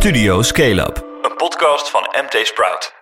Studio 0.00 0.42
Scale 0.42 0.80
Up, 0.80 1.04
een 1.22 1.36
podcast 1.36 1.90
van 1.90 2.00
MT 2.00 2.46
Sprout. 2.46 2.94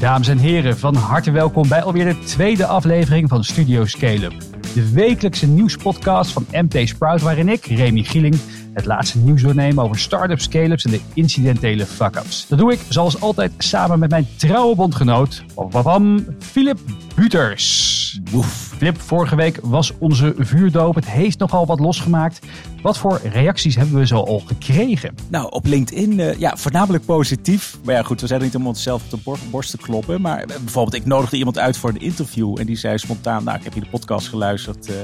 Dames 0.00 0.28
en 0.28 0.38
heren, 0.38 0.78
van 0.78 0.94
harte 0.94 1.30
welkom 1.30 1.68
bij 1.68 1.82
alweer 1.82 2.04
de 2.04 2.18
tweede 2.18 2.66
aflevering 2.66 3.28
van 3.28 3.44
Studio 3.44 3.84
Scale 3.84 4.24
Up. 4.24 4.34
De 4.74 4.92
wekelijkse 4.92 5.46
nieuwspodcast 5.46 6.32
van 6.32 6.46
MT 6.52 6.88
Sprout, 6.88 7.20
waarin 7.20 7.48
ik, 7.48 7.66
Remy 7.66 8.02
Gieling, 8.02 8.40
het 8.74 8.84
laatste 8.84 9.18
nieuws 9.18 9.42
doorneem 9.42 9.80
over 9.80 9.98
start-up 9.98 10.40
scale-ups 10.40 10.84
en 10.84 10.90
de 10.90 11.00
incidentele 11.14 11.86
fuck-ups. 11.86 12.46
Dat 12.48 12.58
doe 12.58 12.72
ik 12.72 12.80
zoals 12.88 13.20
altijd 13.20 13.52
samen 13.58 13.98
met 13.98 14.10
mijn 14.10 14.28
trouwe 14.36 14.74
bondgenoot, 14.74 15.44
babam, 15.70 16.26
Philip 16.38 16.78
Buters. 17.14 18.20
Woef. 18.30 18.69
Flip, 18.80 19.00
vorige 19.00 19.36
week 19.36 19.58
was 19.62 19.92
onze 19.98 20.34
vuurdoop. 20.38 20.94
Het 20.94 21.10
heeft 21.10 21.38
nogal 21.38 21.66
wat 21.66 21.80
losgemaakt. 21.80 22.46
Wat 22.82 22.98
voor 22.98 23.20
reacties 23.32 23.76
hebben 23.76 23.94
we 23.94 24.06
zo 24.06 24.16
al 24.16 24.42
gekregen? 24.46 25.14
Nou, 25.28 25.50
op 25.50 25.66
LinkedIn, 25.66 26.18
uh, 26.18 26.38
ja, 26.38 26.56
voornamelijk 26.56 27.04
positief. 27.04 27.78
Maar 27.84 27.94
ja, 27.94 28.02
goed, 28.02 28.20
we 28.20 28.26
zijn 28.26 28.40
er 28.40 28.46
niet 28.46 28.56
om 28.56 28.66
onszelf 28.66 29.12
op 29.12 29.24
de 29.24 29.36
borst 29.50 29.70
te 29.70 29.76
kloppen. 29.76 30.20
Maar 30.20 30.46
bijvoorbeeld, 30.46 30.94
ik 30.94 31.06
nodigde 31.06 31.36
iemand 31.36 31.58
uit 31.58 31.76
voor 31.76 31.90
een 31.90 32.00
interview. 32.00 32.58
En 32.58 32.66
die 32.66 32.76
zei 32.76 32.98
spontaan, 32.98 33.44
nou, 33.44 33.58
ik 33.58 33.64
heb 33.64 33.72
hier 33.72 33.82
de 33.82 33.88
podcast 33.88 34.28
geluisterd. 34.28 34.88
Uh, 34.88 34.94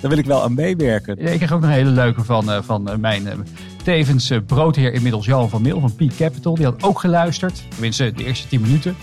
daar 0.00 0.10
wil 0.10 0.18
ik 0.18 0.26
wel 0.26 0.42
aan 0.42 0.54
meewerken. 0.54 1.18
ik 1.18 1.36
kreeg 1.36 1.52
ook 1.52 1.60
nog 1.60 1.70
een 1.70 1.76
hele 1.76 1.90
leuke 1.90 2.24
van, 2.24 2.50
uh, 2.50 2.58
van 2.62 2.90
mijn 3.00 3.28
tevens 3.82 4.32
broodheer 4.46 4.92
inmiddels 4.92 5.26
Jan 5.26 5.48
van 5.48 5.62
Meel 5.62 5.80
van 5.80 5.94
Peak 5.94 6.16
Capital. 6.16 6.54
Die 6.54 6.64
had 6.64 6.82
ook 6.82 7.00
geluisterd. 7.00 7.62
Tenminste, 7.68 8.12
de 8.12 8.24
eerste 8.24 8.48
10 8.48 8.60
minuten. 8.60 8.96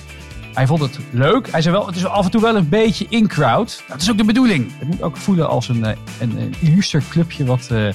Hij 0.53 0.67
vond 0.67 0.81
het 0.81 0.99
leuk. 1.11 1.51
Hij 1.51 1.61
zei 1.61 1.75
wel, 1.75 1.85
het 1.85 1.95
is 1.95 2.05
af 2.05 2.25
en 2.25 2.31
toe 2.31 2.41
wel 2.41 2.55
een 2.55 2.69
beetje 2.69 3.05
in-crowd. 3.09 3.83
Dat 3.87 4.01
is 4.01 4.09
ook 4.11 4.17
de 4.17 4.23
bedoeling. 4.23 4.71
Het 4.79 4.87
moet 4.87 5.01
ook 5.01 5.17
voelen 5.17 5.49
als 5.49 5.69
een, 5.69 5.83
een, 5.85 5.97
een 6.19 6.53
illuster 6.59 7.03
clubje 7.09 7.45
wat, 7.45 7.69
uh, 7.71 7.89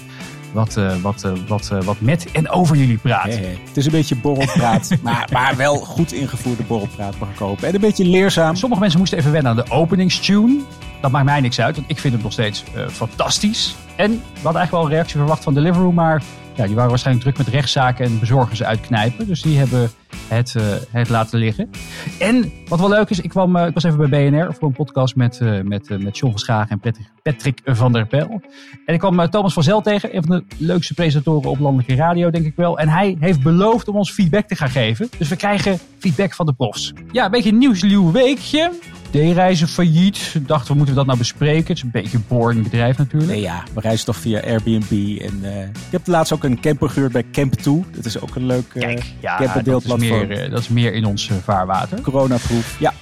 wat, 0.53 0.77
uh, 0.77 0.97
wat, 0.97 1.23
uh, 1.27 1.33
wat, 1.47 1.69
wat 1.69 2.01
met 2.01 2.31
en 2.31 2.49
over 2.51 2.77
jullie 2.77 2.99
praat. 2.99 3.25
Hey, 3.25 3.35
hey. 3.35 3.59
Het 3.67 3.77
is 3.77 3.87
een 3.87 3.93
beetje 3.93 4.17
borrelpraat, 4.17 4.97
maar, 5.03 5.29
maar 5.33 5.57
wel 5.57 5.77
goed 5.77 6.13
ingevoerde 6.13 6.63
borrelpraat 6.63 7.19
mag 7.19 7.35
kopen. 7.35 7.69
En 7.69 7.75
een 7.75 7.81
beetje 7.81 8.05
leerzaam. 8.05 8.57
Sommige 8.57 8.81
mensen 8.81 8.99
moesten 8.99 9.19
even 9.19 9.33
wennen 9.33 9.51
aan 9.51 9.57
de 9.57 9.71
openingstune. 9.71 10.61
Dat 11.01 11.11
maakt 11.11 11.25
mij 11.25 11.41
niks 11.41 11.61
uit, 11.61 11.77
want 11.77 11.91
ik 11.91 11.99
vind 11.99 12.15
het 12.15 12.23
nog 12.23 12.33
steeds 12.33 12.65
fantastisch. 12.91 13.77
En 13.97 14.11
we 14.11 14.17
hadden 14.33 14.43
eigenlijk 14.43 14.71
wel 14.71 14.85
een 14.85 14.91
reactie 14.91 15.17
verwacht 15.17 15.43
van 15.43 15.55
Deliveroo, 15.55 15.93
maar 15.93 16.23
ja, 16.57 16.67
die 16.67 16.75
waren 16.75 16.91
waarschijnlijk 16.91 17.27
druk 17.27 17.47
met 17.47 17.55
rechtszaken 17.55 18.05
en 18.05 18.19
bezorgers 18.19 18.63
uitknijpen. 18.63 19.27
Dus 19.27 19.43
die 19.43 19.59
hebben 19.59 19.91
het, 20.29 20.55
uh, 20.57 20.63
het 20.91 21.09
laten 21.09 21.39
liggen. 21.39 21.71
En 22.19 22.53
wat 22.69 22.81
wel 22.81 22.89
leuk 22.89 23.11
is, 23.11 23.21
ik, 23.21 23.31
kwam, 23.31 23.57
uh, 23.57 23.67
ik 23.67 23.75
was 23.75 23.85
even 23.85 24.11
bij 24.11 24.31
BNR 24.31 24.55
voor 24.55 24.69
een 24.69 24.75
podcast 24.75 25.17
met, 25.17 25.41
uh, 25.43 25.61
met, 25.63 25.89
met 25.89 26.19
John 26.19 26.31
van 26.31 26.39
Schagen 26.39 26.71
en 26.71 26.81
Patrick, 26.81 27.07
Patrick 27.23 27.61
van 27.65 27.93
der 27.93 28.07
Pel. 28.07 28.41
En 28.87 28.95
ik 28.95 29.01
kwam 29.01 29.31
Thomas 29.31 29.53
van 29.53 29.63
Zel 29.63 29.81
tegen, 29.81 30.17
een 30.17 30.25
van 30.25 30.37
de 30.37 30.45
leukste 30.59 30.95
presentatoren 30.95 31.51
op 31.51 31.59
landelijke 31.59 31.95
radio, 31.95 32.31
denk 32.31 32.47
ik 32.47 32.57
wel. 32.57 32.79
En 32.79 32.89
hij 32.89 33.17
heeft 33.21 33.43
beloofd 33.43 33.89
om 33.89 33.97
ons 33.97 34.11
feedback 34.11 34.47
te 34.47 34.57
gaan 34.57 34.71
geven. 34.71 35.09
Dus 35.19 35.29
we 35.29 35.37
krijgen 35.37 35.79
feedback 35.99 36.35
van 36.35 36.47
de 36.47 36.53
profs. 36.53 36.93
Ja, 37.13 37.25
een 37.25 37.31
beetje 37.31 37.51
een 37.51 37.59
nieuwsluw 37.59 38.13
weekje. 38.13 38.73
D-reizen 39.17 39.69
failliet. 39.69 40.35
Dachten 40.47 40.69
we, 40.71 40.77
moeten 40.77 40.95
we 40.95 41.01
dat 41.01 41.07
nou 41.07 41.19
bespreken? 41.19 41.67
Het 41.67 41.77
is 41.77 41.83
een 41.83 41.91
beetje 41.91 42.17
een 42.17 42.25
boring 42.29 42.63
bedrijf 42.63 42.99
natuurlijk. 42.99 43.33
Nee, 43.33 43.41
ja, 43.41 43.63
we 43.75 43.81
reizen 43.81 44.07
toch 44.07 44.17
via 44.17 44.41
Airbnb. 44.41 45.21
En, 45.21 45.41
uh, 45.43 45.61
ik 45.63 45.91
heb 45.91 46.07
laatst 46.07 46.33
ook 46.33 46.45
een 46.45 46.61
camper 46.61 46.91
gehuurd 46.91 47.13
bij 47.13 47.25
Camp 47.33 47.55
2. 47.55 47.85
Dat 47.95 48.05
is 48.05 48.21
ook 48.21 48.35
een 48.35 48.47
leuk 48.47 48.75
uh, 48.75 48.83
Kijk, 48.83 49.05
ja, 49.21 49.37
camperdeelplatform. 49.37 50.29
Dat, 50.29 50.51
dat 50.51 50.59
is 50.59 50.69
meer 50.69 50.95
in 50.95 51.05
ons 51.05 51.31
vaarwater. 51.45 52.01
Coronaproof, 52.01 52.77
ja. 52.81 52.93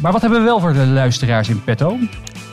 Maar 0.00 0.12
wat 0.12 0.20
hebben 0.20 0.38
we 0.38 0.44
wel 0.44 0.60
voor 0.60 0.72
de 0.72 0.86
luisteraars 0.86 1.48
in 1.48 1.64
petto? 1.64 1.98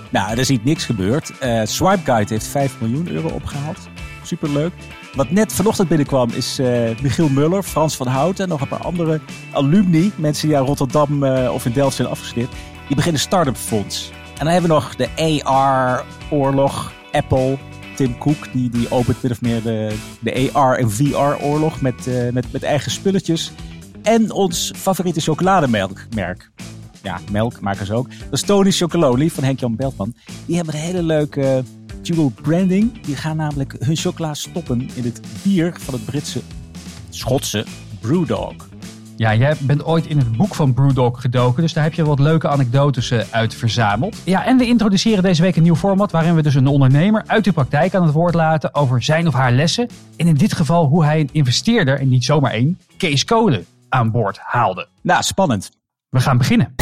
Nou, 0.09 0.31
er 0.31 0.37
is 0.37 0.49
niet 0.49 0.63
niks 0.63 0.85
gebeurd. 0.85 1.31
Uh, 1.43 1.61
Swipe 1.63 2.01
Guide 2.03 2.33
heeft 2.33 2.47
5 2.47 2.75
miljoen 2.79 3.09
euro 3.09 3.27
opgehaald. 3.27 3.89
Superleuk. 4.23 4.71
Wat 5.15 5.31
net 5.31 5.53
vanochtend 5.53 5.87
binnenkwam 5.87 6.29
is 6.29 6.59
uh, 6.59 6.67
Michiel 7.01 7.29
Muller, 7.29 7.63
Frans 7.63 7.95
van 7.95 8.07
Houten 8.07 8.43
en 8.43 8.49
nog 8.49 8.61
een 8.61 8.67
paar 8.67 8.83
andere 8.83 9.19
alumni. 9.51 10.11
Mensen 10.15 10.47
die 10.47 10.57
aan 10.57 10.65
Rotterdam 10.65 11.23
uh, 11.23 11.53
of 11.53 11.65
in 11.65 11.71
Delft 11.71 11.95
zijn 11.95 12.07
afgestudeerd. 12.07 12.53
Die 12.89 12.97
beginnen 12.97 13.21
Startup 13.21 13.57
Fonds. 13.57 14.11
En 14.11 14.45
dan 14.45 14.47
hebben 14.47 14.69
we 14.69 14.75
nog 14.75 14.95
de 14.95 15.43
AR-oorlog, 15.43 16.93
Apple, 17.11 17.57
Tim 17.95 18.17
Cook, 18.17 18.51
die, 18.53 18.69
die 18.69 18.91
opent 18.91 19.21
min 19.21 19.31
of 19.31 19.41
meer 19.41 19.63
de, 19.63 19.95
de 20.19 20.49
AR- 20.53 20.77
en 20.77 20.91
VR-oorlog 20.91 21.81
met, 21.81 22.07
uh, 22.07 22.29
met, 22.29 22.51
met 22.51 22.63
eigen 22.63 22.91
spulletjes. 22.91 23.51
En 24.03 24.31
ons 24.31 24.73
favoriete 24.75 25.21
chocolademerk. 25.21 26.07
Ja, 27.03 27.19
melk 27.31 27.61
maken 27.61 27.85
ze 27.85 27.93
ook. 27.93 28.09
Dat 28.09 28.33
is 28.33 28.41
Tony 28.41 29.29
van 29.29 29.43
Henk-Jan 29.43 29.75
Beltman. 29.75 30.13
Die 30.45 30.55
hebben 30.55 30.73
een 30.73 30.81
hele 30.81 31.03
leuke 31.03 31.63
dual 32.01 32.31
branding. 32.41 33.01
Die 33.01 33.15
gaan 33.15 33.37
namelijk 33.37 33.75
hun 33.79 33.95
chocola 33.95 34.33
stoppen 34.33 34.89
in 34.93 35.03
het 35.03 35.21
bier 35.43 35.73
van 35.79 35.93
het 35.93 36.05
Britse, 36.05 36.41
Schotse 37.09 37.65
Brewdog. 37.99 38.68
Ja, 39.19 39.35
jij 39.35 39.55
bent 39.59 39.85
ooit 39.85 40.05
in 40.05 40.17
het 40.17 40.37
boek 40.37 40.55
van 40.55 40.73
Brewdog 40.73 41.21
gedoken, 41.21 41.61
dus 41.61 41.73
daar 41.73 41.83
heb 41.83 41.93
je 41.93 42.05
wat 42.05 42.19
leuke 42.19 42.47
anekdotes 42.47 43.13
uit 43.31 43.55
verzameld. 43.55 44.17
Ja, 44.23 44.45
en 44.45 44.57
we 44.57 44.65
introduceren 44.65 45.23
deze 45.23 45.41
week 45.41 45.55
een 45.55 45.63
nieuw 45.63 45.75
format 45.75 46.11
waarin 46.11 46.35
we 46.35 46.41
dus 46.41 46.55
een 46.55 46.67
ondernemer 46.67 47.23
uit 47.25 47.43
de 47.43 47.51
praktijk 47.51 47.95
aan 47.95 48.03
het 48.03 48.13
woord 48.13 48.33
laten 48.33 48.75
over 48.75 49.03
zijn 49.03 49.27
of 49.27 49.33
haar 49.33 49.51
lessen. 49.51 49.89
En 50.17 50.27
in 50.27 50.33
dit 50.33 50.53
geval 50.53 50.85
hoe 50.85 51.05
hij 51.05 51.19
een 51.19 51.29
investeerder, 51.31 51.99
en 51.99 52.09
niet 52.09 52.25
zomaar 52.25 52.51
één, 52.51 52.79
Kees 52.97 53.25
Kolen, 53.25 53.65
aan 53.89 54.11
boord 54.11 54.39
haalde. 54.41 54.87
Nou, 55.01 55.23
spannend. 55.23 55.71
We 56.09 56.19
gaan 56.19 56.37
beginnen. 56.37 56.75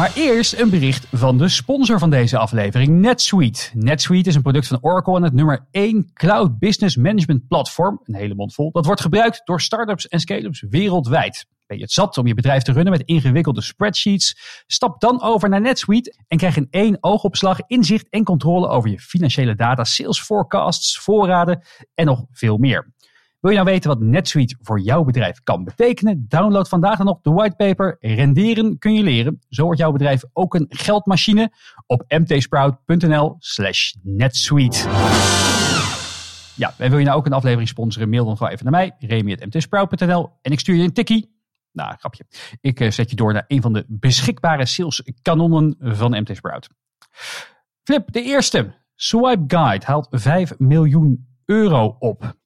Maar 0.00 0.12
eerst 0.14 0.58
een 0.58 0.70
bericht 0.70 1.06
van 1.12 1.38
de 1.38 1.48
sponsor 1.48 1.98
van 1.98 2.10
deze 2.10 2.38
aflevering, 2.38 3.00
NetSuite. 3.00 3.70
NetSuite 3.72 4.28
is 4.28 4.34
een 4.34 4.42
product 4.42 4.66
van 4.66 4.78
Oracle 4.80 5.16
en 5.16 5.22
het 5.22 5.32
nummer 5.32 5.66
1 5.70 6.10
cloud 6.12 6.58
business 6.58 6.96
management 6.96 7.48
platform, 7.48 8.00
een 8.04 8.14
hele 8.14 8.34
mond 8.34 8.54
vol, 8.54 8.70
dat 8.70 8.86
wordt 8.86 9.00
gebruikt 9.00 9.40
door 9.44 9.60
startups 9.60 10.08
en 10.08 10.20
scale-ups 10.20 10.64
wereldwijd. 10.68 11.46
Ben 11.66 11.76
je 11.76 11.82
het 11.82 11.92
zat 11.92 12.18
om 12.18 12.26
je 12.26 12.34
bedrijf 12.34 12.62
te 12.62 12.72
runnen 12.72 12.92
met 12.92 13.02
ingewikkelde 13.02 13.60
spreadsheets? 13.60 14.62
Stap 14.66 15.00
dan 15.00 15.22
over 15.22 15.48
naar 15.48 15.60
NetSuite 15.60 16.14
en 16.28 16.38
krijg 16.38 16.56
in 16.56 16.68
één 16.70 16.96
oogopslag 17.00 17.58
inzicht 17.66 18.08
en 18.08 18.24
controle 18.24 18.68
over 18.68 18.90
je 18.90 18.98
financiële 18.98 19.54
data, 19.54 19.84
sales 19.84 20.20
forecasts, 20.20 20.98
voorraden 20.98 21.62
en 21.94 22.06
nog 22.06 22.24
veel 22.30 22.56
meer. 22.56 22.92
Wil 23.40 23.50
je 23.50 23.56
nou 23.56 23.68
weten 23.70 23.90
wat 23.90 24.00
NetSuite 24.00 24.56
voor 24.60 24.80
jouw 24.80 25.04
bedrijf 25.04 25.42
kan 25.42 25.64
betekenen? 25.64 26.24
Download 26.28 26.68
vandaag 26.68 26.96
dan 26.96 27.06
nog 27.06 27.20
de 27.20 27.30
whitepaper 27.30 27.96
Renderen 28.00 28.78
kun 28.78 28.94
je 28.94 29.02
leren. 29.02 29.40
Zo 29.48 29.64
wordt 29.64 29.78
jouw 29.78 29.92
bedrijf 29.92 30.22
ook 30.32 30.54
een 30.54 30.66
geldmachine 30.68 31.52
op 31.86 32.04
mtsprout.nl 32.08 33.36
slash 33.38 33.94
netsuite. 34.02 34.78
Ja, 36.56 36.74
en 36.78 36.90
wil 36.90 36.98
je 36.98 37.04
nou 37.04 37.18
ook 37.18 37.26
een 37.26 37.32
aflevering 37.32 37.68
sponsoren? 37.68 38.08
Mail 38.08 38.24
dan 38.24 38.36
gewoon 38.36 38.52
even 38.52 38.64
naar 38.70 38.80
mij, 38.80 38.94
remy.mtsprout.nl 38.98 40.30
en 40.42 40.52
ik 40.52 40.60
stuur 40.60 40.74
je 40.76 40.82
een 40.82 40.92
tikkie. 40.92 41.38
Nou, 41.72 41.94
grapje. 41.98 42.24
Ik 42.60 42.80
uh, 42.80 42.90
zet 42.90 43.10
je 43.10 43.16
door 43.16 43.32
naar 43.32 43.44
een 43.48 43.62
van 43.62 43.72
de 43.72 43.84
beschikbare 43.88 44.66
saleskanonnen 44.66 45.76
van 45.78 46.10
MT 46.10 46.36
Sprout. 46.36 46.68
Flip, 47.82 48.12
de 48.12 48.22
eerste. 48.22 48.74
Swipe 48.94 49.44
Guide 49.46 49.86
haalt 49.86 50.06
5 50.10 50.58
miljoen 50.58 51.28
euro 51.44 51.96
op. 51.98 52.38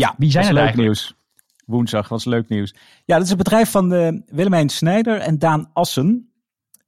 Ja, 0.00 0.14
wie 0.18 0.30
zijn 0.30 0.44
er 0.44 0.52
leuk 0.52 0.62
eigenlijk? 0.62 0.88
nieuws. 0.88 1.14
Woensdag 1.66 2.08
was 2.08 2.24
leuk 2.24 2.48
nieuws. 2.48 2.74
Ja, 3.04 3.14
dat 3.14 3.22
is 3.22 3.28
het 3.28 3.38
bedrijf 3.38 3.70
van 3.70 3.92
uh, 3.92 4.08
Willemijn 4.26 4.68
Snijder 4.68 5.18
en 5.18 5.38
Daan 5.38 5.70
Assen. 5.72 6.32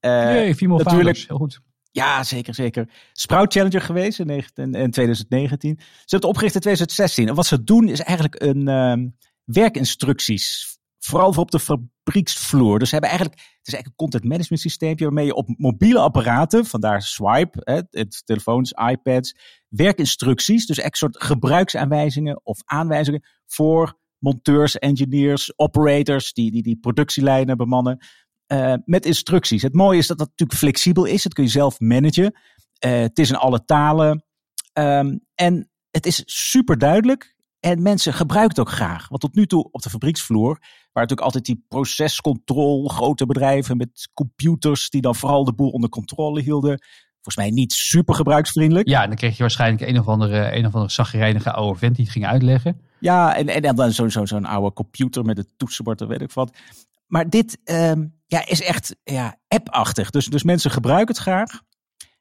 Uh, 0.00 0.24
nee, 0.24 0.54
female 0.54 0.82
natuurlijk. 0.84 1.24
Heel 1.28 1.36
goed. 1.36 1.60
Ja, 1.90 2.24
zeker, 2.24 2.54
zeker. 2.54 2.88
Sprout 3.12 3.52
Challenger 3.52 3.80
geweest 3.80 4.18
in, 4.18 4.28
in 4.54 4.90
2019. 4.90 5.76
Ze 5.78 5.84
hebben 5.86 6.06
het 6.06 6.24
opgericht 6.24 6.54
in 6.54 6.60
2016. 6.60 7.28
En 7.28 7.34
wat 7.34 7.46
ze 7.46 7.64
doen 7.64 7.88
is 7.88 8.00
eigenlijk 8.00 8.42
een 8.42 8.68
uh, 8.68 9.08
werkinstructies. 9.44 10.76
Vooral 10.98 11.32
voor 11.32 11.42
op 11.42 11.50
de 11.50 11.60
fabrieksvloer. 11.60 12.78
Dus 12.78 12.88
ze 12.88 12.94
hebben 12.94 13.10
eigenlijk, 13.10 13.41
het 13.41 13.66
is 13.66 13.74
eigenlijk 13.74 13.86
een 13.86 14.06
content 14.06 14.24
management 14.24 14.62
systeem 14.62 14.97
waarmee 14.97 15.26
je 15.26 15.34
op 15.34 15.48
mobiele 15.56 15.98
apparaten, 15.98 16.66
vandaar 16.66 17.03
swipe, 17.03 17.60
hè, 17.65 17.80
het, 17.91 18.22
telefoons, 18.24 18.72
iPads, 18.72 19.34
werkinstructies, 19.72 20.66
dus 20.66 20.78
echt 20.78 20.97
soort 20.97 21.22
gebruiksaanwijzingen 21.22 22.41
of 22.45 22.59
aanwijzingen 22.65 23.22
voor 23.47 23.98
monteurs, 24.19 24.78
engineers, 24.78 25.53
operators 25.59 26.33
die 26.33 26.51
die, 26.51 26.63
die 26.63 26.78
productielijnen 26.80 27.57
bemannen. 27.57 28.07
Uh, 28.47 28.74
met 28.84 29.07
instructies. 29.07 29.63
Het 29.63 29.74
mooie 29.74 29.98
is 29.98 30.07
dat 30.07 30.19
dat 30.19 30.28
natuurlijk 30.28 30.59
flexibel 30.59 31.04
is. 31.04 31.22
Dat 31.22 31.34
kun 31.34 31.45
je 31.45 31.51
zelf 31.51 31.80
managen. 31.80 32.41
Uh, 32.84 33.01
het 33.01 33.19
is 33.19 33.30
in 33.30 33.36
alle 33.36 33.65
talen. 33.65 34.24
Um, 34.72 35.21
en 35.34 35.71
het 35.91 36.07
is 36.07 36.22
super 36.27 36.78
duidelijk. 36.78 37.34
En 37.60 37.83
mensen 37.83 38.13
gebruiken 38.13 38.57
het 38.57 38.68
ook 38.68 38.75
graag. 38.75 39.09
Want 39.09 39.21
tot 39.21 39.34
nu 39.34 39.47
toe 39.47 39.68
op 39.71 39.83
de 39.83 39.91
fabrieksvloer, 39.91 40.59
waar 40.92 41.03
natuurlijk 41.03 41.21
altijd 41.21 41.45
die 41.45 41.65
procescontrole, 41.68 42.89
grote 42.89 43.27
bedrijven 43.27 43.77
met 43.77 44.10
computers 44.15 44.91
die 44.91 45.01
dan 45.01 45.15
vooral 45.15 45.45
de 45.45 45.54
boel 45.54 45.71
onder 45.71 45.91
controle 45.91 46.41
hielden. 46.41 46.83
Volgens 47.22 47.36
mij 47.36 47.51
niet 47.51 47.72
super 47.72 48.15
gebruiksvriendelijk. 48.15 48.89
Ja, 48.89 49.03
en 49.03 49.09
dan 49.09 49.16
kreeg 49.16 49.36
je 49.36 49.42
waarschijnlijk 49.42 49.83
een 49.83 49.98
of 49.98 50.09
andere, 50.09 50.57
een 50.57 50.66
of 50.66 50.74
andere 50.74 50.92
zagrijnige 50.92 51.53
oude 51.53 51.78
vent 51.78 51.97
die 51.97 52.04
het 52.04 52.13
ging 52.13 52.27
uitleggen. 52.27 52.80
Ja, 53.01 53.36
en, 53.36 53.48
en 53.48 53.77
dan 53.77 53.92
zo'n 53.92 54.10
zo, 54.10 54.27
zo'n 54.27 54.45
oude 54.45 54.72
computer 54.72 55.24
met 55.24 55.36
het 55.36 55.48
toetsenbord, 55.57 56.01
weet 56.01 56.21
ik 56.21 56.33
wat. 56.33 56.57
maar 57.07 57.28
dit 57.28 57.59
ehm, 57.65 58.07
ja, 58.27 58.47
is 58.47 58.63
echt 58.63 58.97
ja, 59.04 59.39
app-achtig. 59.48 60.10
Dus, 60.10 60.27
dus 60.27 60.42
mensen 60.42 60.71
gebruiken 60.71 61.15
het 61.15 61.22
graag. 61.22 61.60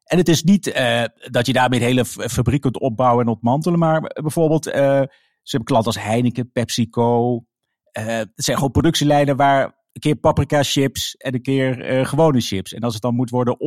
En 0.03 0.17
het 0.17 0.29
is 0.29 0.43
niet 0.43 0.67
uh, 0.67 1.03
dat 1.13 1.45
je 1.45 1.53
daarmee 1.53 1.79
een 1.79 1.85
hele 1.85 2.05
fabriek 2.05 2.61
kunt 2.61 2.79
opbouwen 2.79 3.25
en 3.25 3.31
ontmantelen. 3.31 3.79
Maar 3.79 4.01
bijvoorbeeld, 4.01 4.67
uh, 4.67 4.73
ze 4.73 5.07
hebben 5.41 5.63
klanten 5.63 5.93
als 5.93 6.03
Heineken, 6.03 6.51
PepsiCo. 6.51 7.33
Uh, 7.35 8.05
het 8.05 8.31
zijn 8.35 8.57
gewoon 8.57 8.71
productielijnen 8.71 9.35
waar 9.35 9.63
een 9.63 10.01
keer 10.01 10.15
paprika 10.15 10.63
chips 10.63 11.15
en 11.15 11.33
een 11.33 11.41
keer 11.41 12.05
gewone 12.05 12.41
chips. 12.41 12.73
En 12.73 12.81
als 12.81 12.93
het 12.93 13.01
dan 13.01 13.15
moet 13.15 13.29
worden 13.29 13.59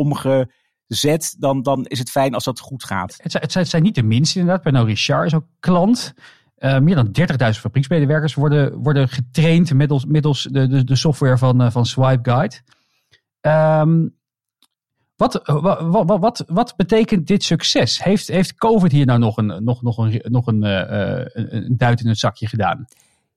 omgezet, 0.95 1.37
dan, 1.39 1.63
dan 1.63 1.85
is 1.85 1.99
het 1.99 2.11
fijn 2.11 2.35
als 2.35 2.45
dat 2.45 2.61
goed 2.61 2.85
gaat. 2.85 3.15
Het 3.23 3.33
zijn, 3.33 3.45
het 3.53 3.69
zijn 3.69 3.83
niet 3.83 3.95
de 3.95 4.03
minste 4.03 4.39
inderdaad. 4.39 4.63
Pernod 4.63 4.87
Richard 4.87 5.27
is 5.27 5.35
ook 5.35 5.47
klant. 5.61 6.15
Uh, 6.59 6.79
meer 6.79 6.95
dan 6.95 7.09
30.000 7.53 7.61
fabrieksmedewerkers 7.61 8.35
worden, 8.35 8.83
worden 8.83 9.09
getraind 9.09 9.73
middels, 9.73 10.05
middels 10.05 10.49
de, 10.51 10.69
de, 10.69 10.85
de 10.85 10.97
software 10.97 11.39
van, 11.39 11.63
uh, 11.63 11.71
van 11.71 11.87
Swipe 11.87 12.31
Guide. 12.31 12.57
Um, 13.81 14.15
wat, 15.17 15.41
wat, 15.45 16.07
wat, 16.07 16.21
wat, 16.21 16.45
wat, 16.47 16.77
betekent 16.77 17.27
dit 17.27 17.43
succes? 17.43 18.03
Heeft, 18.03 18.27
heeft 18.27 18.55
COVID 18.55 18.93
hier 18.93 19.07
nou 19.07 19.19
nog 19.19 19.37
een, 19.37 19.65
nog, 19.65 19.83
nog 19.83 19.99
een, 19.99 20.21
nog 20.23 20.47
een, 20.47 20.65
uh, 20.65 21.25
een 21.33 21.77
duit 21.77 22.01
in 22.01 22.09
het 22.09 22.19
zakje 22.19 22.49
gedaan? 22.49 22.85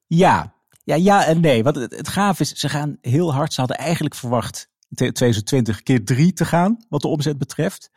Ja, 0.07 0.54
ja, 0.83 0.95
ja 0.95 1.25
en 1.25 1.39
nee. 1.39 1.63
Wat 1.63 1.75
het, 1.75 1.98
het 1.98 2.07
gaaf 2.07 2.39
is, 2.39 2.51
ze 2.54 2.69
gaan 2.69 2.98
heel 3.01 3.33
hard. 3.33 3.54
Ze 3.54 3.59
hadden 3.59 3.77
eigenlijk 3.77 4.15
verwacht 4.15 4.69
2020 4.89 5.84
keer 5.84 6.06
drie 6.06 6.34
te 6.34 6.45
gaan, 6.45 6.86
wat 6.89 7.01
de 7.01 7.07
omzet 7.07 7.38
betreft. 7.38 7.89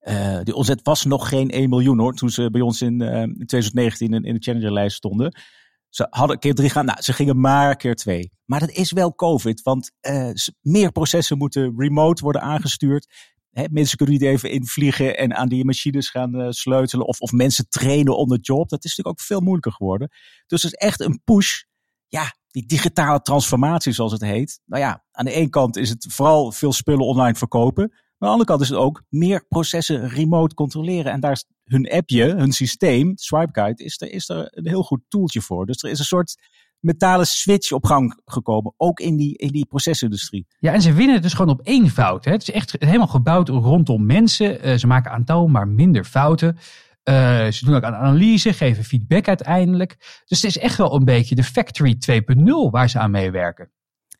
Uh, 0.00 0.40
die 0.42 0.54
omzet 0.54 0.82
was 0.82 1.04
nog 1.04 1.28
geen 1.28 1.50
1 1.50 1.68
miljoen 1.68 1.98
hoor, 1.98 2.14
toen 2.14 2.30
ze 2.30 2.50
bij 2.50 2.60
ons 2.60 2.82
in, 2.82 3.02
uh, 3.02 3.20
in 3.22 3.46
2019 3.46 4.12
in, 4.12 4.24
in 4.24 4.34
de 4.34 4.40
Challenger-lijst 4.40 4.96
stonden. 4.96 5.40
Ze 5.88 6.06
hadden 6.10 6.38
keer 6.38 6.54
drie 6.54 6.70
gaan, 6.70 6.84
nou, 6.84 7.02
ze 7.02 7.12
gingen 7.12 7.40
maar 7.40 7.76
keer 7.76 7.94
twee. 7.94 8.32
Maar 8.44 8.60
dat 8.60 8.70
is 8.70 8.92
wel 8.92 9.14
COVID, 9.14 9.62
want 9.62 9.90
uh, 10.00 10.30
meer 10.60 10.92
processen 10.92 11.38
moeten 11.38 11.74
remote 11.76 12.22
worden 12.22 12.42
aangestuurd. 12.42 13.32
Mensen 13.70 13.96
kunnen 13.96 14.14
niet 14.14 14.24
even 14.24 14.50
invliegen 14.50 15.16
en 15.16 15.34
aan 15.34 15.48
die 15.48 15.64
machines 15.64 16.10
gaan 16.10 16.52
sleutelen. 16.52 17.06
Of, 17.06 17.20
of 17.20 17.32
mensen 17.32 17.68
trainen 17.68 18.16
on 18.16 18.28
the 18.28 18.38
job. 18.40 18.68
Dat 18.68 18.84
is 18.84 18.96
natuurlijk 18.96 19.20
ook 19.20 19.26
veel 19.26 19.40
moeilijker 19.40 19.72
geworden. 19.72 20.08
Dus 20.46 20.62
het 20.62 20.72
is 20.72 20.78
echt 20.78 21.00
een 21.00 21.20
push. 21.24 21.62
Ja, 22.08 22.34
die 22.54 22.66
digitale 22.66 23.20
transformatie, 23.20 23.92
zoals 23.92 24.12
het 24.12 24.20
heet. 24.20 24.60
Nou 24.64 24.82
ja, 24.82 25.04
aan 25.10 25.24
de 25.24 25.32
ene 25.32 25.48
kant 25.48 25.76
is 25.76 25.88
het 25.88 26.06
vooral 26.08 26.52
veel 26.52 26.72
spullen 26.72 27.06
online 27.06 27.34
verkopen 27.34 27.92
aan 28.24 28.30
de 28.30 28.36
andere 28.36 28.50
kant 28.50 28.60
is 28.60 28.68
het 28.68 28.78
ook 28.78 29.02
meer 29.08 29.46
processen 29.48 30.08
remote 30.08 30.54
controleren. 30.54 31.12
En 31.12 31.20
daar 31.20 31.32
is 31.32 31.44
hun 31.64 31.90
appje, 31.90 32.24
hun 32.24 32.52
systeem, 32.52 33.12
SwipeGuide, 33.14 33.84
is 33.84 34.00
er, 34.00 34.12
is 34.12 34.28
er 34.28 34.48
een 34.50 34.68
heel 34.68 34.82
goed 34.82 35.00
toeltje 35.08 35.40
voor. 35.40 35.66
Dus 35.66 35.82
er 35.82 35.90
is 35.90 35.98
een 35.98 36.04
soort 36.04 36.36
metalen 36.80 37.26
switch 37.26 37.72
op 37.72 37.84
gang 37.84 38.20
gekomen. 38.24 38.74
Ook 38.76 39.00
in 39.00 39.16
die, 39.16 39.36
in 39.36 39.48
die 39.48 39.66
procesindustrie. 39.66 40.46
Ja, 40.58 40.72
en 40.72 40.82
ze 40.82 40.92
winnen 40.92 41.22
dus 41.22 41.32
gewoon 41.32 41.50
op 41.50 41.60
één 41.60 41.90
fout. 41.90 42.24
Hè? 42.24 42.30
Het 42.32 42.42
is 42.42 42.50
echt 42.50 42.76
helemaal 42.78 43.06
gebouwd 43.06 43.48
rondom 43.48 44.06
mensen. 44.06 44.68
Uh, 44.68 44.76
ze 44.76 44.86
maken 44.86 45.10
aantoonbaar 45.10 45.68
minder 45.68 46.04
fouten. 46.04 46.58
Uh, 47.04 47.50
ze 47.50 47.64
doen 47.64 47.74
ook 47.74 47.82
aan 47.82 47.94
analyse, 47.94 48.52
geven 48.52 48.84
feedback 48.84 49.28
uiteindelijk. 49.28 49.96
Dus 50.24 50.42
het 50.42 50.44
is 50.44 50.58
echt 50.58 50.76
wel 50.76 50.94
een 50.94 51.04
beetje 51.04 51.34
de 51.34 51.44
Factory 51.44 51.98
2.0 52.10 52.70
waar 52.70 52.90
ze 52.90 52.98
aan 52.98 53.10
meewerken. 53.10 53.70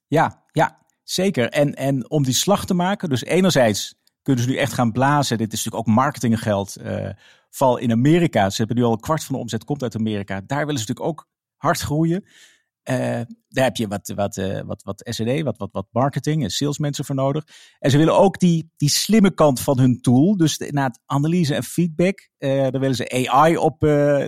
Ja, 0.07 0.45
ja. 0.53 0.83
Zeker. 1.05 1.49
En, 1.49 1.75
en 1.75 2.11
om 2.11 2.23
die 2.23 2.35
slag 2.35 2.67
te 2.67 2.75
maken, 2.75 3.09
dus 3.09 3.25
enerzijds 3.25 3.95
kunnen 4.23 4.45
ze 4.45 4.51
nu 4.51 4.57
echt 4.57 4.73
gaan 4.73 4.93
blazen. 4.93 5.39
Dit 5.39 5.53
is 5.53 5.65
natuurlijk 5.65 5.89
ook 5.89 5.95
marketinggeld. 5.95 6.77
Uh, 6.83 7.09
val 7.51 7.77
in 7.77 7.93
Amerika. 7.93 8.51
Ze 8.51 8.57
hebben 8.57 8.77
nu 8.77 8.83
al 8.83 8.93
een 8.93 9.01
kwart 9.01 9.25
van 9.25 9.35
de 9.35 9.41
omzet 9.41 9.65
komt 9.65 9.83
uit 9.83 9.97
Amerika. 9.97 10.41
Daar 10.47 10.67
willen 10.67 10.81
ze 10.81 10.87
natuurlijk 10.89 11.07
ook 11.07 11.29
hard 11.57 11.81
groeien. 11.81 12.25
Uh, 12.91 13.21
daar 13.49 13.65
heb 13.65 13.77
je 13.77 13.89
wat, 13.89 14.13
wat, 14.15 14.37
uh, 14.37 14.61
wat, 14.65 14.83
wat 14.83 15.03
SED, 15.05 15.43
wat, 15.43 15.59
wat, 15.59 15.69
wat 15.73 15.87
marketing 15.91 16.43
en 16.43 16.51
salesmensen 16.51 17.05
voor 17.05 17.15
nodig. 17.15 17.45
En 17.79 17.91
ze 17.91 17.99
willen 17.99 18.19
ook 18.19 18.39
die, 18.39 18.71
die 18.77 18.89
slimme 18.89 19.35
kant 19.35 19.61
van 19.61 19.79
hun 19.79 20.01
tool. 20.01 20.37
Dus 20.37 20.59
na 20.59 20.85
het 20.87 21.01
analyse 21.07 21.55
en 21.55 21.63
feedback. 21.63 22.29
Uh, 22.39 22.51
daar 22.51 22.81
willen 22.81 22.95
ze 22.95 23.29
AI 23.29 23.57
op 23.57 23.79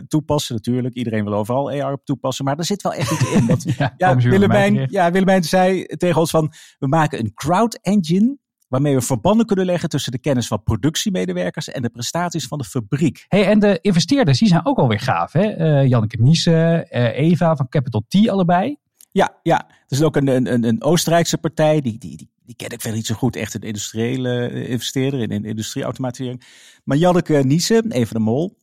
toepassen. 0.08 0.54
Natuurlijk, 0.54 0.94
iedereen 0.94 1.24
wil 1.24 1.34
overal 1.34 1.70
AI 1.70 1.92
op 1.92 2.04
toepassen. 2.04 2.44
Maar 2.44 2.58
er 2.58 2.64
zit 2.64 2.82
wel 2.82 2.92
echt 2.92 3.10
iets 3.10 3.32
in. 3.32 3.74
Ja, 3.96 4.16
Willemijn, 4.16 4.86
ja, 4.90 5.10
Willemijn 5.10 5.44
zei 5.44 5.84
tegen 5.84 6.20
ons 6.20 6.30
van... 6.30 6.52
We 6.78 6.86
maken 6.86 7.18
een 7.18 7.34
crowd 7.34 7.80
engine 7.80 8.38
waarmee 8.68 8.94
we 8.94 9.00
verbanden 9.00 9.46
kunnen 9.46 9.66
leggen 9.66 9.88
tussen 9.88 10.12
de 10.12 10.18
kennis 10.18 10.46
van 10.46 10.62
productiemedewerkers 10.62 11.68
en 11.68 11.82
de 11.82 11.88
prestaties 11.88 12.46
van 12.46 12.58
de 12.58 12.64
fabriek. 12.64 13.24
Hey, 13.28 13.46
en 13.46 13.58
de 13.58 13.78
investeerders, 13.80 14.38
die 14.38 14.48
zijn 14.48 14.66
ook 14.66 14.78
alweer 14.78 15.00
gaaf. 15.00 15.32
Hè? 15.32 15.58
Uh, 15.58 15.88
Janneke 15.88 16.22
Niesen, 16.22 16.86
uh, 16.90 17.18
Eva 17.18 17.56
van 17.56 17.68
Capital 17.68 18.04
T 18.08 18.28
allebei. 18.28 18.76
Ja, 19.12 19.38
ja. 19.42 19.66
Er 19.68 19.74
is 19.88 20.02
ook 20.02 20.16
een, 20.16 20.26
een, 20.26 20.64
een 20.64 20.82
Oostenrijkse 20.82 21.38
partij, 21.38 21.80
die, 21.80 21.98
die, 21.98 22.16
die, 22.16 22.30
die 22.44 22.56
ken 22.56 22.68
ik 22.68 22.82
wel 22.82 22.92
niet 22.92 23.06
zo 23.06 23.14
goed, 23.14 23.36
echt 23.36 23.54
een 23.54 23.60
industriële 23.60 24.48
eh, 24.48 24.70
investeerder 24.70 25.20
in, 25.20 25.28
in 25.28 25.44
industrieautomatisering. 25.44 26.42
Maar 26.84 26.96
Janneke 26.96 27.34
Niesen, 27.34 27.90
Eva 27.90 28.12
de 28.12 28.18
Mol, 28.18 28.58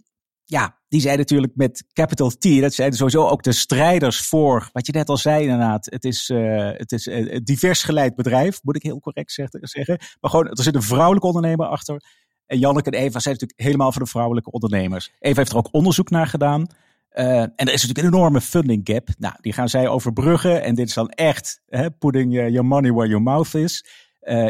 ja, 0.54 0.78
die 0.88 1.02
zei 1.02 1.18
natuurlijk 1.18 1.56
met 1.56 1.86
Capital 1.94 2.30
T, 2.30 2.62
dat 2.62 2.74
zijn 2.74 2.94
sowieso 2.94 3.28
ook 3.28 3.44
de 3.44 3.52
strijders 3.52 4.28
voor, 4.28 4.70
wat 4.72 4.86
je 4.86 4.92
net 4.92 5.10
al 5.10 5.18
zei 5.18 5.44
inderdaad, 5.44 5.86
het 5.86 6.04
is, 6.04 6.30
uh, 6.30 6.72
het 6.72 6.92
is 6.92 7.06
een 7.06 7.42
divers 7.44 7.84
geleid 7.84 8.16
bedrijf, 8.16 8.60
moet 8.64 8.76
ik 8.76 8.84
heel 8.84 9.00
correct 9.00 9.32
zeggen. 9.32 9.98
Maar 10.22 10.32
gewoon, 10.32 10.48
er 10.48 10.64
zit 10.64 10.76
een 10.76 10.82
vrouwelijke 10.82 11.28
ondernemer 11.28 11.66
achter. 11.66 12.04
En 12.46 12.60
Janneke 12.60 12.90
en 12.90 13.00
Eva 13.00 13.20
zijn 13.20 13.34
natuurlijk 13.34 13.62
helemaal 13.62 13.92
voor 13.92 14.02
de 14.04 14.10
vrouwelijke 14.10 14.52
ondernemers. 14.52 15.12
Eva 15.20 15.38
heeft 15.38 15.52
er 15.52 15.58
ook 15.58 15.70
onderzoek 15.74 16.10
naar 16.10 16.28
gedaan. 16.28 16.68
Uh, 17.14 17.42
en 17.42 17.54
er 17.56 17.74
is 17.74 17.82
natuurlijk 17.82 18.08
een 18.08 18.14
enorme 18.14 18.42
funding 18.42 18.82
gap. 18.84 19.08
Nou, 19.18 19.36
die 19.42 19.54
gaan 19.54 19.70
zij 19.70 19.88
overbruggen. 19.88 20.64
En 20.64 20.76
dit 20.76 20.88
is 20.88 20.94
dan 20.94 21.10
echt 21.10 21.62
hè, 21.68 21.92
putting 21.92 22.34
your 22.34 22.66
money 22.66 22.92
where 22.92 23.08
your 23.08 23.24
mouth 23.24 23.54
is. 23.54 23.86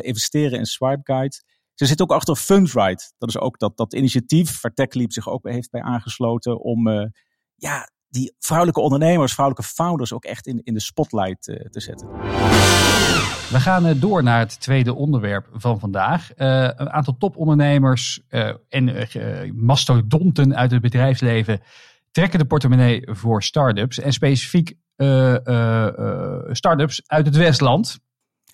Investeren 0.02 0.60
in 0.60 0.66
Swipe 0.66 1.02
Guide. 1.04 1.42
Ze 1.74 1.86
zit 1.86 2.02
ook 2.02 2.12
achter 2.12 2.36
Fundride. 2.36 3.02
Dat 3.18 3.30
is 3.30 3.38
ook 3.38 3.60
dat, 3.60 3.78
dat 3.78 3.94
initiatief 3.94 4.62
waar 4.62 4.74
TechLeap 4.74 5.12
zich 5.12 5.30
ook 5.30 5.50
heeft 5.50 5.72
bij 5.72 5.82
aangesloten 5.82 6.60
om 6.60 6.88
uh, 6.88 7.06
ja, 7.56 7.90
die 8.10 8.36
vrouwelijke 8.40 8.82
ondernemers, 8.82 9.34
vrouwelijke 9.34 9.74
founders 9.74 10.14
ook 10.14 10.26
echt 10.26 10.48
in, 10.48 10.62
in 10.64 10.74
de 10.74 10.80
spotlight 10.80 11.48
uh, 11.48 11.56
te 11.56 11.80
zetten. 11.80 12.08
We 13.50 13.60
gaan 13.60 13.88
uh, 13.88 14.02
door 14.02 14.24
naar 14.24 14.40
het 14.40 14.60
tweede 14.60 14.94
onderwerp 14.94 15.50
van 15.54 15.80
vandaag. 15.80 16.30
een 16.36 16.90
aantal 16.90 17.18
topondernemers 17.18 18.22
en 18.70 19.08
mastodonten 19.56 20.56
uit 20.56 20.72
het 20.72 20.82
bedrijfsleven 20.82 21.62
trekken 22.12 22.40
de 22.40 22.46
portemonnee 22.46 23.08
voor 23.12 23.44
start-ups. 23.44 24.00
En 24.00 24.14
specifiek 24.14 24.74
start-ups 26.52 27.02
uit 27.06 27.26
het 27.26 27.36
Westland. 27.36 28.00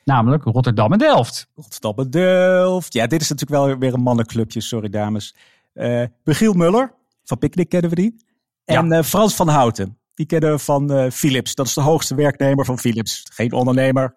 Namelijk 0.09 0.43
Rotterdam 0.43 0.91
en 0.91 0.97
Delft. 0.97 1.47
Rotterdam 1.55 1.93
en 1.95 2.09
Delft. 2.09 2.93
Ja, 2.93 3.07
dit 3.07 3.21
is 3.21 3.29
natuurlijk 3.29 3.61
wel 3.61 3.77
weer 3.77 3.93
een 3.93 4.01
mannenclubje. 4.01 4.61
Sorry 4.61 4.89
dames. 4.89 5.35
Uh, 5.73 6.03
Michiel 6.23 6.53
Muller, 6.53 6.93
van 7.23 7.37
Picnic 7.37 7.69
kennen 7.69 7.89
we 7.89 7.95
die. 7.95 8.25
En 8.65 8.87
ja. 8.87 8.97
uh, 8.97 9.03
Frans 9.03 9.35
van 9.35 9.47
Houten. 9.47 9.97
Die 10.13 10.25
kennen 10.25 10.51
we 10.51 10.59
van 10.59 10.91
uh, 10.91 11.09
Philips. 11.11 11.55
Dat 11.55 11.65
is 11.65 11.73
de 11.73 11.81
hoogste 11.81 12.15
werknemer 12.15 12.65
van 12.65 12.79
Philips. 12.79 13.23
Geen 13.33 13.51
ondernemer. 13.51 14.15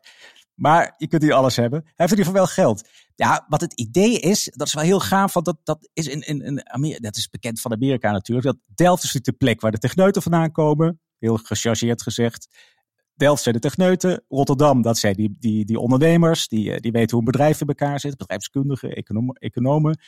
Maar 0.55 0.95
je 0.97 1.07
kunt 1.07 1.23
hier 1.23 1.33
alles 1.33 1.57
hebben. 1.57 1.81
Hij 1.85 1.93
heeft 1.97 2.13
in 2.13 2.19
ieder 2.19 2.33
geval 2.33 2.47
wel 2.47 2.65
geld. 2.65 2.89
Ja, 3.15 3.45
wat 3.49 3.61
het 3.61 3.73
idee 3.73 4.19
is, 4.19 4.53
dat 4.57 4.67
is 4.67 4.75
wel 4.75 4.85
heel 4.85 5.01
gaaf. 5.01 5.33
Want 5.33 5.47
dat, 5.47 5.57
dat 5.65 5.89
is 5.93 6.07
in, 6.07 6.21
in, 6.21 6.43
in 6.43 6.71
Amerika, 6.71 7.01
dat 7.01 7.17
is 7.17 7.29
bekend 7.29 7.61
van 7.61 7.73
Amerika 7.73 8.11
natuurlijk. 8.11 8.47
Dat 8.47 8.59
Delft 8.75 9.05
is 9.05 9.13
natuurlijk 9.13 9.39
de 9.39 9.45
plek 9.45 9.61
waar 9.61 9.71
de 9.71 9.79
techneuten 9.79 10.23
vandaan 10.23 10.53
komen. 10.53 11.01
Heel 11.19 11.37
gechargeerd 11.37 12.03
gezegd. 12.03 12.49
Delft 13.23 13.43
zijn 13.43 13.55
de 13.55 13.61
techneuten. 13.61 14.25
Rotterdam, 14.29 14.83
dat 14.83 14.99
zijn 14.99 15.15
die, 15.15 15.37
die, 15.39 15.65
die 15.65 15.79
ondernemers. 15.79 16.49
Die, 16.49 16.73
eh, 16.73 16.81
die 16.81 16.93
weten 16.93 17.11
hoe 17.11 17.19
een 17.19 17.33
bedrijf 17.33 17.61
in 17.61 17.67
elkaar 17.67 18.01
zit. 18.01 18.17
Bedrijfskundigen, 18.17 18.91
economen. 18.91 19.35
economen. 19.35 19.99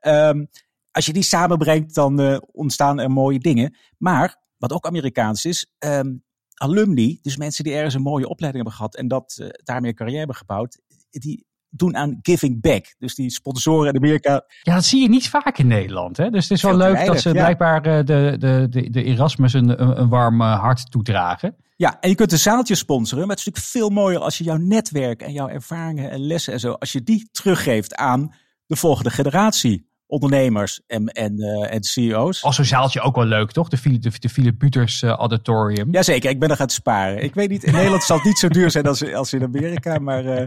Um, 0.00 0.48
als 0.90 1.06
je 1.06 1.12
die 1.12 1.22
samenbrengt, 1.22 1.94
dan 1.94 2.20
uh, 2.20 2.38
ontstaan 2.52 3.00
er 3.00 3.10
mooie 3.10 3.38
dingen. 3.38 3.76
Maar, 3.98 4.36
wat 4.58 4.72
ook 4.72 4.86
Amerikaans 4.86 5.44
is, 5.44 5.72
um, 5.78 6.22
alumni, 6.54 7.18
dus 7.22 7.36
mensen 7.36 7.64
die 7.64 7.74
ergens 7.74 7.94
een 7.94 8.02
mooie 8.02 8.28
opleiding 8.28 8.64
hebben 8.64 8.72
gehad 8.72 8.96
en 8.96 9.08
dat 9.08 9.38
uh, 9.40 9.48
daarmee 9.64 9.90
een 9.90 9.96
carrière 9.96 10.18
hebben 10.18 10.36
gebouwd, 10.36 10.80
die 11.10 11.46
doen 11.68 11.96
aan 11.96 12.18
giving 12.22 12.60
back. 12.60 12.94
Dus 12.98 13.14
die 13.14 13.30
sponsoren 13.30 13.88
in 13.88 13.96
Amerika. 13.96 14.44
Ja, 14.62 14.74
dat 14.74 14.84
zie 14.84 15.02
je 15.02 15.08
niet 15.08 15.28
vaak 15.28 15.58
in 15.58 15.66
Nederland. 15.66 16.16
Hè? 16.16 16.30
Dus 16.30 16.48
het 16.48 16.58
is 16.58 16.62
wel 16.62 16.76
leuk 16.76 17.06
dat 17.06 17.20
ze 17.20 17.28
ja. 17.28 17.34
blijkbaar 17.34 17.82
de, 17.82 18.02
de, 18.38 18.66
de, 18.70 18.90
de 18.90 19.02
Erasmus 19.02 19.52
een, 19.52 20.00
een 20.00 20.08
warm 20.08 20.40
hart 20.40 20.90
toedragen. 20.90 21.56
Ja, 21.76 22.00
en 22.00 22.08
je 22.08 22.14
kunt 22.14 22.32
een 22.32 22.38
zaaltje 22.38 22.74
sponsoren, 22.74 23.26
maar 23.26 23.36
het 23.36 23.46
is 23.46 23.52
natuurlijk 23.52 23.72
veel 23.72 24.02
mooier 24.02 24.20
als 24.20 24.38
je 24.38 24.44
jouw 24.44 24.56
netwerk 24.56 25.22
en 25.22 25.32
jouw 25.32 25.48
ervaringen 25.48 26.10
en 26.10 26.26
lessen 26.26 26.52
en 26.52 26.60
zo, 26.60 26.72
als 26.72 26.92
je 26.92 27.02
die 27.02 27.28
teruggeeft 27.32 27.94
aan 27.94 28.34
de 28.66 28.76
volgende 28.76 29.10
generatie 29.10 29.92
ondernemers 30.06 30.80
en, 30.86 31.06
en, 31.06 31.40
uh, 31.40 31.74
en 31.74 31.82
CEO's. 31.82 32.42
Als 32.42 32.58
een 32.58 32.64
zaaltje 32.64 33.00
ook 33.00 33.14
wel 33.14 33.24
leuk, 33.24 33.50
toch? 33.50 33.68
De 33.68 33.76
Philip, 33.76 34.02
de, 34.02 34.10
de 34.18 34.28
Philip 34.28 34.58
Buters 34.58 35.02
uh, 35.02 35.10
Auditorium. 35.10 35.92
Jazeker, 35.92 36.30
ik 36.30 36.38
ben 36.38 36.50
er 36.50 36.56
gaan 36.56 36.68
sparen. 36.68 37.22
Ik 37.22 37.34
weet 37.34 37.48
niet, 37.48 37.64
in 37.64 37.72
Nederland 37.72 38.02
zal 38.02 38.16
het 38.16 38.26
niet 38.26 38.38
zo 38.38 38.48
duur 38.48 38.70
zijn 38.70 38.86
als, 38.86 39.12
als 39.12 39.32
in 39.32 39.42
Amerika, 39.42 39.98
maar 39.98 40.24
uh, 40.24 40.42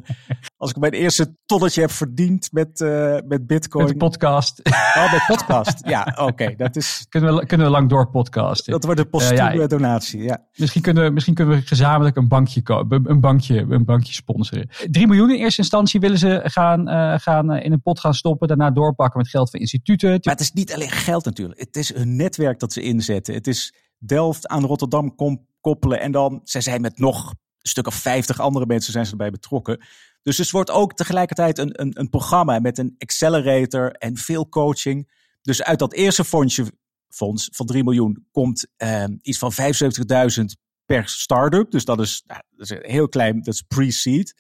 Als 0.58 0.70
ik 0.70 0.78
mijn 0.78 0.94
eerste 0.94 1.36
tonnetje 1.46 1.82
heb 1.82 1.92
verdiend 1.92 2.52
met, 2.52 2.80
uh, 2.80 3.18
met 3.26 3.48
bitcoin. 3.48 3.84
Met 3.84 3.94
de 3.94 4.00
podcast. 4.00 4.62
Oh, 4.96 5.12
met 5.12 5.24
podcast. 5.28 5.88
Ja, 5.88 6.18
oké. 6.22 6.54
dat 6.56 6.76
is... 6.76 7.06
Kunnen 7.10 7.36
we, 7.36 7.46
kunnen 7.46 7.66
we 7.68 7.72
lang 7.72 7.90
door 7.90 8.10
podcasten. 8.10 8.72
Dat 8.72 8.84
wordt 8.84 9.00
een 9.00 9.10
postume 9.10 9.54
uh, 9.54 9.60
ja, 9.60 9.68
donatie, 9.68 10.24
ja. 10.24 10.48
Misschien 10.56 10.82
kunnen, 10.82 11.14
misschien 11.14 11.34
kunnen 11.34 11.58
we 11.58 11.62
gezamenlijk 11.62 12.16
een 12.16 12.28
bankje, 12.28 12.62
een 12.90 13.20
bankje, 13.20 13.66
een 13.70 13.86
bankje 13.86 14.14
sponsoren. 14.14 14.70
3 14.92 15.08
miljoen 15.08 15.30
in 15.30 15.40
eerste 15.40 15.62
instantie 15.62 16.00
willen 16.00 16.18
ze 16.18 16.42
gaan, 16.44 16.90
uh, 16.90 17.14
gaan 17.18 17.54
in 17.54 17.72
een 17.72 17.82
pot 17.82 18.00
gaan 18.00 18.14
stoppen. 18.14 18.48
Daarna 18.48 18.72
doorpakken 18.72 19.20
met 19.20 19.30
geld 19.30 19.50
van 19.50 19.60
instituten. 19.60 20.10
Maar 20.10 20.34
het 20.34 20.40
is 20.40 20.52
niet 20.52 20.74
alleen 20.74 20.92
geld 20.92 21.26
natuurlijk. 21.26 21.60
Het 21.60 21.76
is 21.76 21.96
een 21.96 22.16
netwerk 22.16 22.60
dat 22.60 22.74
ze 22.74 22.82
inzetten. 22.82 23.34
Het 23.34 23.48
is 23.48 23.74
Delft 23.98 24.48
aan 24.48 24.66
Rotterdam 24.66 25.16
koppelen. 25.62 26.00
En 26.00 26.12
dan, 26.12 26.42
zij 26.44 26.62
zijn 26.62 26.82
met 26.82 27.00
nog 27.00 27.34
stuk 27.68 27.88
of 27.88 27.96
50 27.96 28.40
andere 28.40 28.66
mensen 28.66 28.92
zijn 28.92 29.06
ze 29.06 29.12
erbij 29.12 29.32
betrokken. 29.32 29.86
Dus 30.22 30.38
het 30.38 30.52
wordt 30.52 30.72
ook 30.72 30.94
tegelijkertijd 30.94 31.58
een, 31.58 31.82
een, 31.82 32.00
een 32.00 32.10
programma 32.10 32.60
met 32.60 32.78
een 32.78 32.96
accelerator 32.98 33.92
en 33.92 34.18
veel 34.18 34.50
coaching. 34.50 35.12
Dus 35.42 35.64
uit 35.64 35.80
dat 35.80 35.94
eerste 35.94 36.24
fondsje, 36.24 36.66
fonds 37.10 37.50
van 37.52 37.66
3 37.66 37.84
miljoen 37.84 38.28
komt 38.32 38.68
eh, 38.76 39.04
iets 39.22 39.38
van 39.38 39.52
75.000 39.52 40.44
per 40.86 41.08
start-up. 41.10 41.72
Dus 41.72 41.86
dat 41.86 42.00
is, 42.00 42.24
nou, 42.26 42.42
heel 42.82 43.10
klein, 43.10 43.42
dat 43.42 43.54
is 43.54 43.62
pre-seed. 43.62 44.36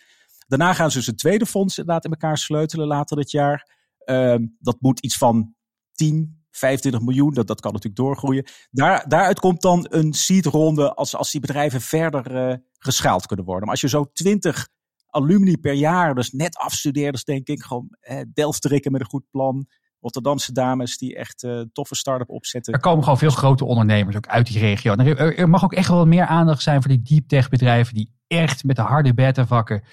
Daarna 0.47 0.73
gaan 0.73 0.91
ze 0.91 0.97
dus 0.97 1.07
een 1.07 1.15
tweede 1.15 1.45
fonds 1.45 1.77
inderdaad 1.77 2.05
in 2.05 2.11
elkaar 2.11 2.37
sleutelen 2.37 2.87
later 2.87 3.17
dit 3.17 3.31
jaar. 3.31 3.75
Uh, 4.05 4.35
dat 4.59 4.77
moet 4.79 4.99
iets 4.99 5.17
van 5.17 5.55
10, 5.91 6.36
25 6.57 7.01
miljoen, 7.01 7.33
dat, 7.33 7.47
dat 7.47 7.59
kan 7.59 7.71
natuurlijk 7.71 8.01
doorgroeien. 8.01 8.45
Daar, 8.71 9.05
daaruit 9.07 9.39
komt 9.39 9.61
dan 9.61 9.85
een 9.89 10.13
seed-ronde 10.13 10.93
als, 10.93 11.15
als 11.15 11.31
die 11.31 11.41
bedrijven 11.41 11.81
verder 11.81 12.49
uh, 12.49 12.55
geschaald 12.79 13.25
kunnen 13.25 13.45
worden. 13.45 13.63
Maar 13.63 13.73
als 13.73 13.81
je 13.81 13.89
zo 13.89 14.09
20 14.13 14.67
alumni 15.07 15.57
per 15.57 15.73
jaar, 15.73 16.15
dus 16.15 16.31
net 16.31 16.57
afstudeerders 16.57 17.23
denk 17.23 17.47
ik, 17.47 17.63
gewoon 17.63 17.87
eh, 17.99 18.21
Delftrikken 18.33 18.91
met 18.91 19.01
een 19.01 19.07
goed 19.07 19.29
plan. 19.31 19.67
Rotterdamse 19.99 20.51
dames 20.51 20.97
die 20.97 21.15
echt 21.15 21.43
uh, 21.43 21.61
toffe 21.71 21.95
start-up 21.95 22.29
opzetten. 22.29 22.73
Er 22.73 22.79
komen 22.79 23.03
gewoon 23.03 23.17
veel 23.17 23.29
grote 23.29 23.65
ondernemers 23.65 24.15
ook 24.15 24.27
uit 24.27 24.47
die 24.47 24.59
regio. 24.59 24.95
Er, 24.95 25.49
mag 25.49 25.63
ook 25.63 25.73
echt 25.73 25.89
wel 25.89 26.05
meer 26.05 26.25
aandacht 26.25 26.61
zijn 26.61 26.81
voor 26.81 26.91
die 26.91 27.01
deep 27.01 27.27
tech 27.27 27.49
bedrijven 27.49 27.93
die 27.93 28.11
echt 28.27 28.63
met 28.63 28.75
de 28.75 28.81
harde 28.81 29.13
beta 29.13 29.47
vakken 29.47 29.83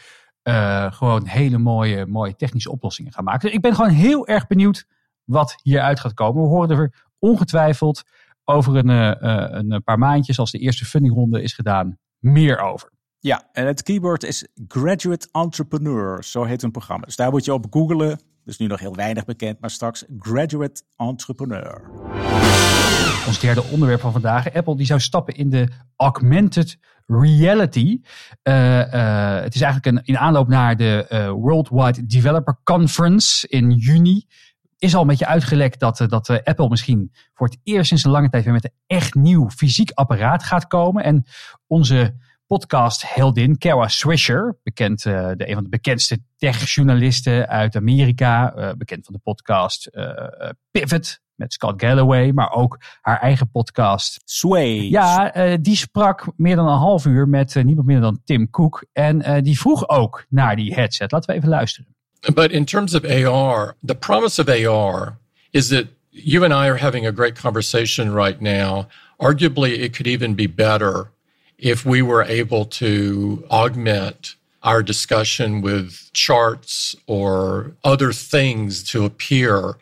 uh, 0.44 0.92
gewoon 0.92 1.26
hele 1.26 1.59
mooie, 1.59 2.06
mooie 2.06 2.37
technische 2.37 2.71
oplossingen 2.71 3.12
gaan 3.12 3.25
maken. 3.25 3.40
Dus 3.40 3.52
ik 3.52 3.61
ben 3.61 3.75
gewoon 3.75 3.90
heel 3.90 4.26
erg 4.26 4.47
benieuwd 4.47 4.87
wat 5.25 5.57
hieruit 5.62 6.00
gaat 6.00 6.14
komen. 6.14 6.43
We 6.43 6.49
horen 6.49 6.78
er 6.78 7.04
ongetwijfeld 7.19 8.02
over 8.45 8.76
een, 8.76 8.88
uh, 8.88 9.47
een 9.50 9.83
paar 9.85 9.99
maandjes, 9.99 10.38
als 10.38 10.50
de 10.50 10.59
eerste 10.59 10.85
fundingronde 10.85 11.43
is 11.43 11.52
gedaan, 11.52 11.99
meer 12.19 12.59
over. 12.59 12.93
Ja, 13.19 13.49
en 13.52 13.66
het 13.66 13.83
keyword 13.83 14.23
is 14.23 14.47
Graduate 14.69 15.28
Entrepreneur, 15.33 16.25
zo 16.25 16.45
heet 16.45 16.62
een 16.62 16.71
programma. 16.71 17.04
Dus 17.04 17.16
daar 17.16 17.31
moet 17.31 17.45
je 17.45 17.54
op 17.54 17.66
googlen. 17.71 18.21
Dus 18.45 18.59
nu 18.59 18.66
nog 18.66 18.81
heel 18.81 18.95
weinig 18.95 19.25
bekend, 19.25 19.61
maar 19.61 19.71
straks 19.71 20.04
Graduate 20.19 20.83
Entrepreneur. 20.97 21.83
Ons 23.26 23.40
derde 23.40 23.62
onderwerp 23.62 24.00
van 24.00 24.12
vandaag. 24.12 24.52
Apple 24.52 24.76
die 24.76 24.87
zou 24.87 25.00
stappen 25.00 25.35
in 25.35 25.50
de 25.50 25.69
augmented 25.97 26.78
reality. 27.07 28.00
Uh, 28.43 28.78
uh, 28.78 29.40
het 29.40 29.54
is 29.54 29.61
eigenlijk 29.61 29.97
een, 29.97 30.04
in 30.04 30.19
aanloop 30.19 30.49
naar 30.49 30.76
de 30.76 31.07
uh, 31.09 31.31
Worldwide 31.31 32.07
Developer 32.07 32.59
Conference 32.64 33.49
in 33.49 33.71
juni. 33.71 34.26
Is 34.78 34.95
al 34.95 35.00
een 35.00 35.07
beetje 35.07 35.26
uitgelekt 35.26 35.81
dat, 35.81 36.04
dat 36.09 36.45
Apple 36.45 36.69
misschien 36.69 37.12
voor 37.35 37.47
het 37.47 37.59
eerst 37.62 37.88
sinds 37.88 38.04
een 38.04 38.11
lange 38.11 38.28
tijd 38.28 38.45
weer 38.45 38.52
met 38.52 38.64
een 38.64 38.75
echt 38.87 39.14
nieuw 39.14 39.50
fysiek 39.50 39.90
apparaat 39.90 40.43
gaat 40.43 40.66
komen. 40.66 41.04
En 41.04 41.25
onze 41.66 42.14
podcastheldin 42.47 43.59
Kara 43.59 43.88
Swisher, 43.88 44.59
bekend, 44.62 45.04
uh, 45.04 45.31
de, 45.37 45.49
een 45.49 45.54
van 45.54 45.62
de 45.62 45.69
bekendste 45.69 46.19
techjournalisten 46.37 47.49
uit 47.49 47.76
Amerika, 47.76 48.57
uh, 48.57 48.73
bekend 48.76 49.04
van 49.04 49.14
de 49.14 49.21
podcast 49.21 49.90
Pivot 50.71 51.23
met 51.35 51.52
Scott 51.52 51.83
Galloway, 51.83 52.33
maar 52.33 52.50
ook 52.50 52.81
haar 53.00 53.21
eigen 53.21 53.50
podcast 53.50 54.21
Sway. 54.25 54.88
Ja, 54.88 55.57
die 55.57 55.76
sprak 55.76 56.26
meer 56.37 56.57
dan 56.57 56.69
een 56.69 56.78
half 56.78 57.07
uur 57.07 57.28
met 57.28 57.54
niemand 57.54 57.87
minder 57.87 58.04
dan 58.04 58.21
Tim 58.25 58.50
Cook 58.50 58.85
en 58.93 59.43
die 59.43 59.59
vroeg 59.59 59.88
ook 59.88 60.26
naar 60.28 60.57
die 60.57 60.75
headset. 60.75 61.12
Laten 61.12 61.31
we 61.31 61.37
even 61.37 61.49
luisteren. 61.49 61.93
But 62.33 62.52
in 62.52 62.66
terms 62.66 62.95
of 62.95 63.04
AR, 63.04 63.76
the 63.83 63.95
promise 63.95 64.38
of 64.38 64.49
AR 64.49 65.19
is 65.52 65.71
that 65.71 65.88
you 66.11 66.45
and 66.45 66.54
I 66.54 66.69
are 66.69 66.76
having 66.76 67.07
a 67.07 67.12
great 67.12 67.35
conversation 67.37 68.12
right 68.12 68.40
now. 68.40 68.88
Arguably, 69.21 69.78
it 69.78 69.95
could 69.95 70.07
even 70.07 70.35
be 70.35 70.47
better 70.47 71.11
if 71.59 71.85
we 71.85 72.02
were 72.02 72.23
able 72.23 72.64
to 72.66 73.45
augment 73.50 74.35
our 74.62 74.83
discussion 74.83 75.61
with 75.61 76.11
charts 76.12 76.97
or 77.07 77.73
other 77.85 78.12
things 78.12 78.83
to 78.90 79.04
appear 79.04 79.76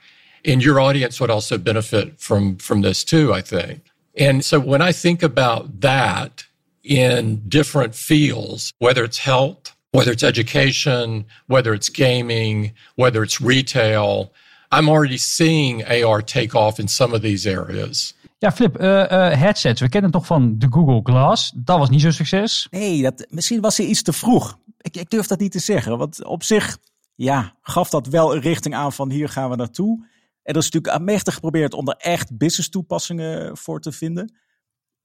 and 0.45 0.63
your 0.63 0.81
audience 0.81 1.21
would 1.21 1.31
also 1.31 1.57
benefit 1.57 2.19
from 2.21 2.57
from 2.57 2.83
this 2.83 3.05
too 3.05 3.33
i 3.33 3.41
think 3.41 3.81
and 4.17 4.45
so 4.45 4.59
when 4.59 4.83
i 4.83 4.91
think 4.93 5.23
about 5.23 5.81
that 5.81 6.45
in 6.83 7.41
different 7.49 7.95
fields 7.95 8.73
whether 8.79 9.05
it's 9.05 9.19
health 9.19 9.75
whether 9.93 10.13
it's 10.13 10.23
education 10.23 11.27
whether 11.47 11.75
it's 11.75 11.91
gaming 11.93 12.73
whether 12.95 13.23
it's 13.23 13.41
retail 13.41 14.33
i'm 14.71 14.89
already 14.89 15.19
seeing 15.19 15.85
ar 15.85 16.25
take 16.25 16.59
off 16.59 16.79
in 16.79 16.89
some 16.89 17.15
of 17.15 17.23
these 17.23 17.47
areas 17.47 18.15
Ja, 18.43 18.53
Flip, 18.53 18.81
uh, 18.81 18.89
uh, 18.89 19.07
headsets. 19.33 19.81
We 19.81 19.89
kennen 19.89 20.11
het 20.11 20.19
toch 20.19 20.27
van 20.27 20.59
de 20.59 20.67
Google 20.71 21.01
Glass. 21.03 21.53
Dat 21.55 21.79
was 21.79 21.91
niet 21.91 22.01
zo'n 22.01 22.13
succes. 22.13 22.67
Nee, 22.71 23.03
dat, 23.03 23.27
misschien 23.29 23.61
was 23.61 23.77
hij 23.77 23.87
iets 23.87 24.03
te 24.03 24.13
vroeg. 24.13 24.59
Ik, 24.81 24.97
ik 24.97 25.11
durf 25.11 25.27
dat 25.27 25.39
niet 25.39 25.53
te 25.53 25.59
zeggen. 25.59 25.99
Want 25.99 26.25
op 26.25 26.43
zich 26.43 26.79
ja, 27.15 27.55
gaf 27.63 27.91
dat 27.91 28.07
wel 28.07 28.35
een 28.35 28.41
richting 28.41 28.75
aan 28.75 28.93
van 28.93 29.11
hier 29.11 29.29
gaan 29.29 29.51
we 29.51 29.57
naartoe. 29.57 29.99
En 30.43 30.55
er 30.55 30.61
is 30.61 30.71
natuurlijk 30.71 30.95
aanmächtig 30.95 31.35
geprobeerd 31.35 31.75
om 31.75 31.89
er 31.89 31.97
echt 31.97 32.37
business 32.37 32.69
toepassingen 32.69 33.57
voor 33.57 33.81
te 33.81 33.93
vinden. 33.93 34.35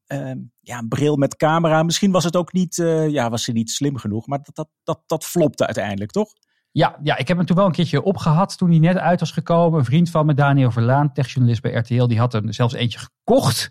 Uh, 0.08 0.32
ja, 0.60 0.78
een 0.78 0.88
bril 0.88 1.16
met 1.16 1.36
camera. 1.36 1.84
Misschien 1.84 2.12
was 2.12 2.24
het 2.24 2.36
ook 2.36 2.54
niet, 2.54 2.78
uh, 2.78 3.10
ja, 3.10 3.30
was 3.30 3.46
hij 3.46 3.56
niet 3.56 3.72
slim 3.72 3.98
genoeg. 3.98 4.28
Maar 4.28 4.40
dat, 4.44 4.56
dat, 4.56 4.70
dat, 4.84 5.02
dat 5.06 5.26
flopte 5.26 5.66
uiteindelijk, 5.66 6.12
toch? 6.12 6.34
Ja, 6.72 7.00
ja, 7.04 7.18
ik 7.18 7.28
heb 7.28 7.38
hem 7.38 7.46
toen 7.46 7.56
wel 7.56 7.66
een 7.66 7.72
keertje 7.72 8.04
opgehad 8.04 8.58
toen 8.58 8.70
hij 8.70 8.80
net 8.80 8.98
uit 8.98 9.20
was 9.20 9.32
gekomen. 9.32 9.80
Een 9.80 9.86
vriend 9.86 10.10
van 10.10 10.26
me, 10.26 10.34
Daniel 10.34 10.72
Verlaan, 10.72 11.14
techjournalist 11.14 11.62
bij 11.62 11.72
RTL, 11.72 12.06
die 12.06 12.20
had 12.20 12.34
er 12.34 12.54
zelfs 12.54 12.74
eentje 12.74 13.00
gekocht. 13.00 13.70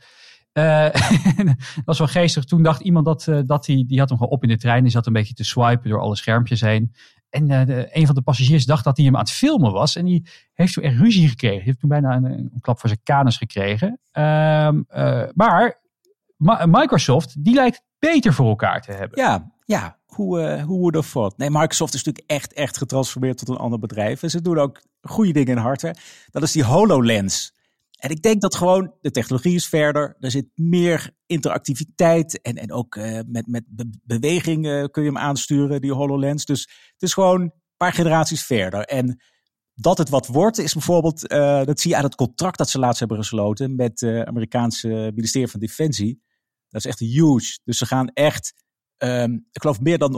Uh, 0.53 0.83
dat 1.45 1.85
was 1.85 1.99
wel 1.99 2.07
geestig. 2.07 2.45
Toen 2.45 2.63
dacht 2.63 2.81
iemand 2.81 3.05
dat, 3.05 3.27
uh, 3.27 3.41
dat 3.45 3.67
hij, 3.67 3.85
die 3.87 3.99
had 3.99 4.09
hem 4.09 4.19
gewoon 4.19 4.33
op 4.33 4.43
in 4.43 4.49
de 4.49 4.57
trein. 4.57 4.83
Die 4.83 4.93
zat 4.93 5.07
een 5.07 5.13
beetje 5.13 5.35
te 5.35 5.45
swipen 5.45 5.91
door 5.91 6.01
alle 6.01 6.17
schermpjes 6.17 6.61
heen. 6.61 6.93
En 7.29 7.51
een 7.99 8.07
van 8.07 8.15
de 8.15 8.23
passagiers 8.23 8.67
dacht 8.67 8.85
dat 8.85 8.97
hij 8.97 9.07
hem 9.07 9.15
aan 9.15 9.21
het 9.21 9.31
filmen 9.31 9.73
was. 9.73 9.97
En 9.97 10.05
die 10.05 10.29
heeft 10.53 10.73
toen 10.73 10.85
echt 10.85 10.99
ruzie 10.99 11.29
gekregen. 11.29 11.65
heeft 11.65 11.81
toen 11.81 11.89
bijna 11.89 12.17
een, 12.17 12.25
een 12.25 12.61
klap 12.61 12.79
voor 12.81 12.89
zijn 12.89 13.01
kanus 13.03 13.37
gekregen. 13.37 14.01
Ehm, 14.13 14.83
maar 15.35 15.81
Microsoft, 16.67 17.45
die 17.45 17.55
lijkt 17.55 17.83
beter 17.99 18.35
voor 18.35 18.49
elkaar 18.49 18.83
te 18.83 18.93
hebben. 18.93 19.21
Ja, 19.23 19.55
ja, 19.65 19.99
hoe, 20.07 20.41
uh, 20.41 20.65
hoe 20.65 20.79
would 20.79 20.95
have 20.95 21.13
thought? 21.13 21.37
Nee, 21.37 21.51
Microsoft 21.51 21.95
is 21.95 22.03
natuurlijk 22.05 22.31
echt, 22.31 22.53
echt 22.53 22.77
getransformeerd 22.79 23.39
tot 23.39 23.49
een 23.49 23.57
ander 23.57 23.79
bedrijf. 23.79 24.23
En 24.23 24.31
ze 24.31 24.43
doen 24.43 24.59
ook 24.59 24.83
goede 25.01 25.33
dingen 25.33 25.57
in 25.57 25.63
hardware. 25.63 25.97
Dat 26.31 26.43
is 26.43 26.53
die 26.53 26.65
HoloLens. 26.65 27.55
En 27.97 28.11
ik 28.11 28.23
denk 28.23 28.41
dat 28.41 28.55
gewoon 28.55 28.95
de 29.01 29.11
technologie 29.11 29.55
is 29.55 29.69
verder. 29.69 30.17
Er 30.21 30.31
zit 30.31 30.47
meer 30.55 31.11
interactiviteit 31.27 32.41
en, 32.41 32.57
en 32.57 32.73
ook 32.73 32.97
uh, 32.97 33.21
met, 33.27 33.47
met 33.47 33.65
be 33.67 33.91
beweging 34.03 34.91
kun 34.91 35.03
je 35.03 35.09
hem 35.09 35.19
aansturen, 35.19 35.81
die 35.81 35.93
HoloLens. 35.93 36.45
Dus 36.45 36.61
het 36.93 37.03
is 37.03 37.13
gewoon 37.13 37.41
een 37.41 37.53
paar 37.77 37.93
generaties 37.93 38.45
verder. 38.45 38.81
En 38.81 39.21
dat 39.75 39.99
het 39.99 40.09
wat 40.09 40.27
wordt, 40.27 40.59
is 40.59 40.73
bijvoorbeeld, 40.73 41.33
uh, 41.33 41.65
dat 41.65 41.81
zie 41.81 41.91
je 41.91 41.97
aan 41.97 42.05
het 42.05 42.15
contract 42.15 42.59
dat 42.59 42.71
ze 42.71 42.79
laatst 42.79 42.99
hebben 42.99 43.19
gesloten 43.19 43.75
met 43.75 44.01
het 44.01 44.27
Amerikaanse 44.27 45.11
ministerie 45.15 45.49
van 45.49 45.61
Defensie. 45.61 46.25
Dat 46.77 46.85
is 46.85 46.91
echt 46.91 47.13
huge. 47.13 47.59
Dus 47.65 47.79
ze 47.79 47.87
gaan 47.87 48.09
echt 48.09 48.65
Um, 48.99 49.47
ik 49.53 49.61
geloof 49.61 49.81
meer 49.81 49.99
dan 49.99 50.15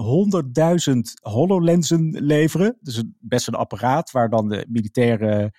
100.000 0.90 0.98
HoloLensen 1.20 2.10
leveren. 2.10 2.76
Dus 2.80 3.02
best 3.18 3.48
een 3.48 3.54
apparaat 3.54 4.10
waar 4.10 4.30
dan 4.30 4.48
de 4.48 4.66
militaire 4.68 5.52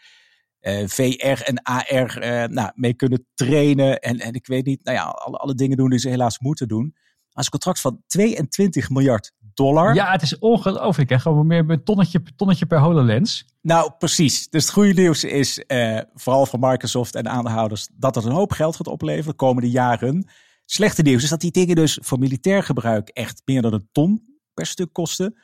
uh, 0.61 0.87
VR 0.87 1.41
en 1.43 1.61
AR 1.63 2.23
uh, 2.23 2.43
nou, 2.43 2.71
mee 2.75 2.93
kunnen 2.93 3.27
trainen. 3.33 3.99
En, 3.99 4.19
en 4.19 4.33
ik 4.33 4.47
weet 4.47 4.65
niet, 4.65 4.83
nou 4.83 4.97
ja, 4.97 5.03
alle, 5.03 5.37
alle 5.37 5.55
dingen 5.55 5.77
doen 5.77 5.89
die 5.89 5.99
ze 5.99 6.09
helaas 6.09 6.39
moeten 6.39 6.67
doen. 6.67 6.95
Als 7.31 7.45
een 7.45 7.51
contract 7.51 7.81
van 7.81 8.03
22 8.07 8.89
miljard 8.89 9.31
dollar. 9.53 9.95
Ja, 9.95 10.11
het 10.11 10.21
is 10.21 10.37
ongelooflijk. 10.37 11.09
Hè? 11.09 11.19
Gewoon 11.19 11.47
meer 11.47 11.69
een 11.69 11.83
tonnetje, 11.83 12.21
tonnetje 12.35 12.65
per 12.65 12.79
HoloLens. 12.79 13.45
Nou, 13.61 13.91
precies. 13.97 14.49
Dus 14.49 14.63
het 14.63 14.73
goede 14.73 14.93
nieuws 14.93 15.23
is, 15.23 15.63
uh, 15.67 15.99
vooral 16.13 16.45
voor 16.45 16.59
Microsoft 16.59 17.15
en 17.15 17.29
aandeelhouders, 17.29 17.89
dat 17.93 18.15
het 18.15 18.23
een 18.23 18.31
hoop 18.31 18.51
geld 18.51 18.75
gaat 18.75 18.87
opleveren 18.87 19.31
de 19.31 19.35
komende 19.35 19.69
jaren. 19.69 20.29
Slechte 20.71 21.01
nieuws 21.01 21.23
is 21.23 21.29
dat 21.29 21.41
die 21.41 21.51
dingen 21.51 21.75
dus 21.75 21.99
voor 22.01 22.19
militair 22.19 22.63
gebruik 22.63 23.09
echt 23.09 23.41
meer 23.45 23.61
dan 23.61 23.73
een 23.73 23.89
ton 23.91 24.39
per 24.53 24.65
stuk 24.65 24.93
kosten. 24.93 25.35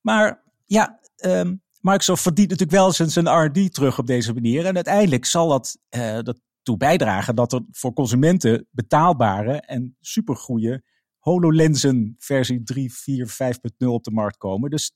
Maar 0.00 0.42
ja, 0.66 1.00
um, 1.24 1.62
Microsoft 1.80 2.22
verdient 2.22 2.48
natuurlijk 2.48 2.78
wel 2.78 2.92
zijn, 2.92 3.10
zijn 3.10 3.44
R&D 3.44 3.74
terug 3.74 3.98
op 3.98 4.06
deze 4.06 4.32
manier. 4.32 4.66
En 4.66 4.74
uiteindelijk 4.74 5.24
zal 5.24 5.48
dat 5.48 5.78
uh, 5.90 6.16
ertoe 6.16 6.76
bijdragen 6.76 7.34
dat 7.34 7.52
er 7.52 7.60
voor 7.70 7.92
consumenten 7.92 8.66
betaalbare 8.70 9.60
en 9.60 9.96
supergoeie 10.00 10.82
HoloLensen 11.18 12.14
versie 12.18 12.62
3, 12.62 12.94
4, 12.94 13.28
5.0 13.28 13.86
op 13.86 14.04
de 14.04 14.10
markt 14.10 14.36
komen. 14.36 14.70
Dus 14.70 14.92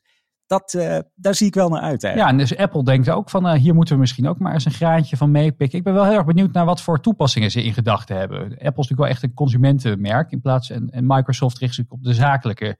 dat, 0.46 0.74
uh, 0.76 0.98
daar 1.14 1.34
zie 1.34 1.46
ik 1.46 1.54
wel 1.54 1.68
naar 1.68 1.80
uit. 1.80 2.04
Eigenlijk. 2.04 2.16
Ja, 2.16 2.28
en 2.28 2.36
dus 2.36 2.56
Apple 2.56 2.84
denkt 2.84 3.10
ook 3.10 3.30
van 3.30 3.46
uh, 3.46 3.52
hier 3.52 3.74
moeten 3.74 3.94
we 3.94 4.00
misschien 4.00 4.28
ook 4.28 4.38
maar 4.38 4.52
eens 4.52 4.64
een 4.64 4.72
graantje 4.72 5.16
van 5.16 5.30
meepikken. 5.30 5.78
Ik 5.78 5.84
ben 5.84 5.94
wel 5.94 6.04
heel 6.04 6.14
erg 6.14 6.24
benieuwd 6.24 6.52
naar 6.52 6.64
wat 6.64 6.80
voor 6.80 7.00
toepassingen 7.00 7.50
ze 7.50 7.62
in 7.62 7.72
gedachten 7.72 8.16
hebben. 8.16 8.42
Apple 8.42 8.58
is 8.58 8.62
natuurlijk 8.64 9.00
wel 9.00 9.08
echt 9.08 9.22
een 9.22 9.34
consumentenmerk 9.34 10.32
in 10.32 10.40
plaats 10.40 10.70
en, 10.70 10.90
en 10.90 11.06
Microsoft 11.06 11.58
richt 11.58 11.74
zich 11.74 11.84
op 11.88 12.02
de 12.02 12.14
zakelijke 12.14 12.78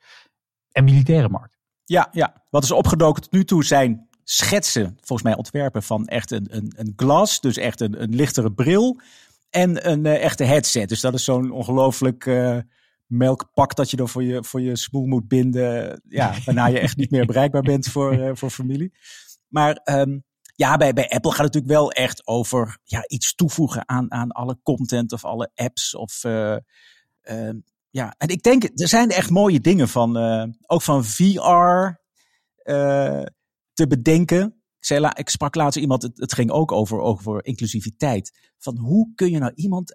en 0.73 0.85
militaire 0.85 1.29
markt. 1.29 1.59
Ja, 1.85 2.09
ja, 2.13 2.45
wat 2.51 2.63
is 2.63 2.71
opgedoken 2.71 3.23
tot 3.23 3.33
nu 3.33 3.45
toe 3.45 3.65
zijn 3.65 4.09
schetsen, 4.25 4.97
volgens 4.97 5.23
mij 5.23 5.37
ontwerpen 5.37 5.83
van 5.83 6.07
echt 6.07 6.31
een, 6.31 6.47
een, 6.51 6.73
een 6.77 6.93
glas, 6.97 7.41
dus 7.41 7.57
echt 7.57 7.81
een, 7.81 8.03
een 8.03 8.15
lichtere 8.15 8.53
bril 8.53 9.01
en 9.51 9.91
een 9.91 10.05
uh, 10.05 10.23
echte 10.25 10.45
headset. 10.45 10.89
Dus 10.89 11.01
dat 11.01 11.15
is 11.15 11.25
zo'n 11.25 11.51
ongelooflijk 11.51 12.27
melkpak 13.07 13.75
dat 13.75 13.91
je 13.91 13.97
dan 13.97 14.09
voor 14.09 14.23
je, 14.23 14.45
voor 14.45 14.61
je 14.61 14.77
smoel 14.77 15.07
moet 15.07 15.29
binden. 15.29 16.01
Ja, 16.09 16.35
waarna 16.45 16.67
je 16.67 16.79
echt 16.79 16.97
niet 16.97 17.11
meer 17.11 17.27
bereikbaar 17.27 17.63
bent 17.63 17.87
voor, 17.87 18.15
uh, 18.15 18.31
voor 18.33 18.51
familie. 18.51 18.93
Maar 19.49 19.81
um, 19.85 20.25
ja, 20.55 20.77
bij, 20.77 20.93
bij 20.93 21.09
Apple 21.09 21.31
gaat 21.31 21.45
het 21.45 21.55
natuurlijk 21.55 21.73
wel 21.73 21.93
echt 21.93 22.27
over 22.27 22.79
ja, 22.83 23.05
iets 23.07 23.35
toevoegen 23.35 23.89
aan, 23.89 24.13
aan 24.13 24.31
alle 24.31 24.59
content 24.63 25.13
of 25.13 25.25
alle 25.25 25.51
apps. 25.55 25.95
Of, 25.95 26.25
uh, 26.25 26.57
ja, 27.91 28.15
en 28.19 28.29
ik 28.29 28.43
denk, 28.43 28.65
er 28.65 28.89
zijn 28.89 29.11
echt 29.11 29.31
mooie 29.31 29.61
dingen 29.61 29.89
van, 29.89 30.17
ook 30.67 30.83
van 30.83 31.05
VR 31.05 32.03
te 33.73 33.87
bedenken. 33.89 34.63
Ik, 35.15 35.29
sprak 35.29 35.55
laatst 35.55 35.79
iemand, 35.79 36.03
het, 36.03 36.33
ging 36.33 36.51
ook 36.51 36.73
over, 36.73 37.01
over 37.01 37.45
inclusiviteit. 37.45 38.53
Van 38.59 38.79
hoe 38.79 39.13
kun 39.15 39.31
je 39.31 39.39
nou 39.39 39.53
iemand 39.55 39.95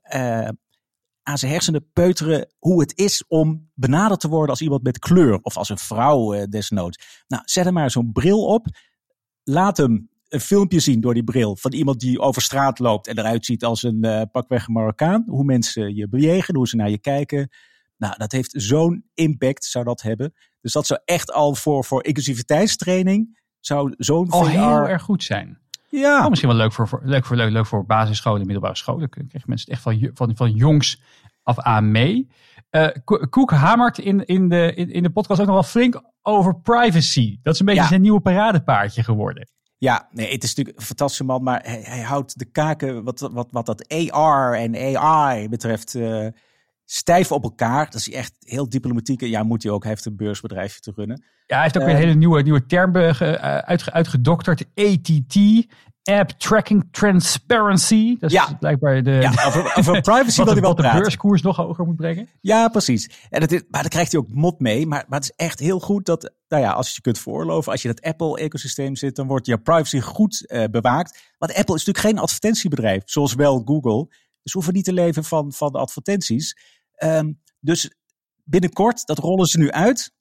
aan 1.29 1.37
zijn 1.37 1.51
hersenen 1.51 1.91
peuteren 1.93 2.47
hoe 2.57 2.79
het 2.79 2.97
is 2.97 3.23
om 3.27 3.69
benaderd 3.73 4.19
te 4.19 4.27
worden 4.27 4.49
als 4.49 4.61
iemand 4.61 4.83
met 4.83 4.99
kleur 4.99 5.39
of 5.41 5.57
als 5.57 5.69
een 5.69 5.77
vrouw 5.77 6.35
uh, 6.35 6.43
desnoods. 6.43 7.23
Nou, 7.27 7.43
zet 7.45 7.65
hem 7.65 7.73
maar 7.73 7.91
zo'n 7.91 8.11
bril 8.11 8.45
op. 8.45 8.65
Laat 9.43 9.77
hem 9.77 10.09
een 10.27 10.39
filmpje 10.39 10.79
zien 10.79 11.01
door 11.01 11.13
die 11.13 11.23
bril 11.23 11.55
van 11.55 11.73
iemand 11.73 11.99
die 11.99 12.19
over 12.19 12.41
straat 12.41 12.79
loopt 12.79 13.07
en 13.07 13.19
eruit 13.19 13.45
ziet 13.45 13.63
als 13.63 13.83
een 13.83 14.05
uh, 14.05 14.21
pakweg 14.31 14.67
Marokkaan. 14.67 15.23
Hoe 15.27 15.43
mensen 15.43 15.95
je 15.95 16.09
bewegen, 16.09 16.55
hoe 16.55 16.67
ze 16.67 16.75
naar 16.75 16.89
je 16.89 16.99
kijken. 16.99 17.49
Nou, 17.97 18.13
dat 18.17 18.31
heeft 18.31 18.53
zo'n 18.57 19.05
impact, 19.13 19.65
zou 19.65 19.85
dat 19.85 20.01
hebben. 20.01 20.33
Dus 20.61 20.71
dat 20.71 20.87
zou 20.87 20.99
echt 21.05 21.31
al 21.31 21.55
voor, 21.55 21.85
voor 21.85 22.03
inclusiviteitstraining 22.03 23.39
zou 23.59 23.93
zo'n 23.97 24.29
Al 24.29 24.47
heel 24.47 24.87
erg 24.87 25.01
goed 25.01 25.23
zijn. 25.23 25.59
Ja. 25.89 26.23
Oh, 26.23 26.29
misschien 26.29 26.49
wel 26.49 26.57
leuk 26.57 26.73
voor, 26.73 26.87
voor, 26.87 27.01
leuk 27.03 27.25
voor, 27.25 27.35
leuk, 27.35 27.51
leuk 27.51 27.65
voor 27.65 27.85
basisscholen 27.85 28.39
en 28.39 28.45
middelbare 28.45 28.75
scholen. 28.77 28.99
Dan 28.99 29.09
krijgen 29.09 29.49
mensen 29.49 29.71
het 29.71 29.75
echt 29.75 29.81
van, 29.81 30.09
van, 30.13 30.35
van 30.35 30.51
jongs 30.51 31.01
af 31.43 31.59
aan 31.59 31.91
mee. 31.91 32.27
Uh, 32.71 32.87
Koek 33.29 33.51
hamert 33.51 33.97
in, 33.97 34.25
in, 34.25 34.49
de, 34.49 34.73
in, 34.75 34.91
in 34.91 35.03
de 35.03 35.09
podcast 35.09 35.39
ook 35.39 35.45
nog 35.45 35.55
wel 35.55 35.63
flink 35.63 36.01
over 36.21 36.59
privacy. 36.59 37.39
Dat 37.43 37.53
is 37.53 37.59
een 37.59 37.65
beetje 37.65 37.81
Ja. 37.81 37.87
zijn 37.87 38.01
nieuwe 38.01 38.19
paradepaardje 38.19 39.03
geworden. 39.03 39.47
Ja, 39.77 40.07
nee, 40.11 40.31
het 40.31 40.43
is 40.43 40.49
natuurlijk 40.49 40.77
een 40.77 40.85
fantastische 40.85 41.23
man, 41.23 41.43
maar 41.43 41.61
hij, 41.63 41.81
hij 41.83 42.01
houdt 42.01 42.39
de 42.39 42.45
kaken 42.45 43.03
wat, 43.03 43.19
wat, 43.31 43.47
wat 43.51 43.65
dat 43.65 43.87
AR 44.11 44.53
en 44.53 44.97
AI 44.97 45.49
betreft 45.49 45.95
eh, 45.95 46.27
stijf 46.91 47.31
op 47.31 47.43
elkaar. 47.43 47.85
Dat 47.85 47.95
is 48.01 48.11
echt 48.11 48.33
heel 48.39 48.69
diplomatiek. 48.69 49.21
En 49.21 49.29
ja, 49.29 49.43
moet 49.43 49.63
hij 49.63 49.71
ook. 49.71 49.81
Hij 49.83 49.91
heeft 49.91 50.05
een 50.05 50.15
beursbedrijfje 50.15 50.79
te 50.79 50.91
runnen. 50.95 51.23
Ja, 51.45 51.55
hij 51.55 51.63
heeft 51.63 51.77
ook 51.77 51.83
weer 51.83 51.91
Eh. 51.93 51.99
een 51.99 52.05
hele 52.05 52.17
nieuwe, 52.17 52.41
nieuwe 52.41 52.65
term 52.65 52.95
eh, 52.95 53.21
eh, 53.21 53.57
uitge- 53.57 53.91
uitgedokterd. 53.91 54.65
ATT, 54.75 55.65
App 56.03 56.29
Tracking 56.29 56.87
Transparency. 56.91 58.17
Dat 58.19 58.29
is 58.31 58.35
Ja. 58.35 58.53
blijkbaar 58.59 59.03
de, 59.03 59.11
Ja, 59.11 59.29
over, 59.45 59.75
over 59.77 60.01
privacy 60.11 60.37
wat, 60.37 60.45
wil 60.45 60.45
hij 60.45 60.55
wel 60.55 60.61
wat 60.61 60.75
de 60.77 60.81
praten. 60.81 60.99
beurskoers 61.01 61.41
nog 61.41 61.55
hoger 61.55 61.85
moet 61.85 61.95
brengen. 61.95 62.29
Ja, 62.41 62.67
precies. 62.67 63.09
En 63.29 63.39
dat 63.39 63.51
is, 63.51 63.61
maar 63.69 63.81
dan 63.81 63.89
krijgt 63.89 64.11
hij 64.11 64.21
ook 64.21 64.29
mot 64.29 64.59
mee. 64.59 64.87
Maar, 64.87 65.05
maar 65.07 65.19
het 65.19 65.29
is 65.29 65.45
echt 65.45 65.59
heel 65.59 65.79
goed 65.79 66.05
dat, 66.05 66.33
nou 66.47 66.63
ja, 66.63 66.71
als 66.71 66.87
je 66.87 66.93
je 66.95 67.01
kunt 67.01 67.19
veroorloven, 67.19 67.71
als 67.71 67.81
je 67.81 67.87
in 67.89 67.95
het 67.95 68.05
Apple-ecosysteem 68.05 68.95
zit, 68.95 69.15
dan 69.15 69.27
wordt 69.27 69.45
je 69.45 69.57
privacy 69.57 69.99
goed 69.99 70.45
eh, 70.47 70.63
bewaakt. 70.71 71.19
Want 71.37 71.53
Apple 71.55 71.75
is 71.75 71.85
natuurlijk 71.85 72.05
geen 72.15 72.19
advertentiebedrijf, 72.23 73.01
zoals 73.05 73.33
wel 73.35 73.61
Google. 73.65 74.07
Dus 74.43 74.53
hoeven 74.53 74.73
niet 74.73 74.85
te 74.85 74.93
leven 74.93 75.23
van, 75.23 75.53
van 75.53 75.71
de 75.71 75.77
advertenties. 75.77 76.57
Ehm, 76.99 77.31
dus 77.59 77.91
binnenkort, 78.43 79.05
dat 79.05 79.17
rollen 79.17 79.45
ze 79.45 79.57
nu 79.57 79.71
uit, 79.71 80.11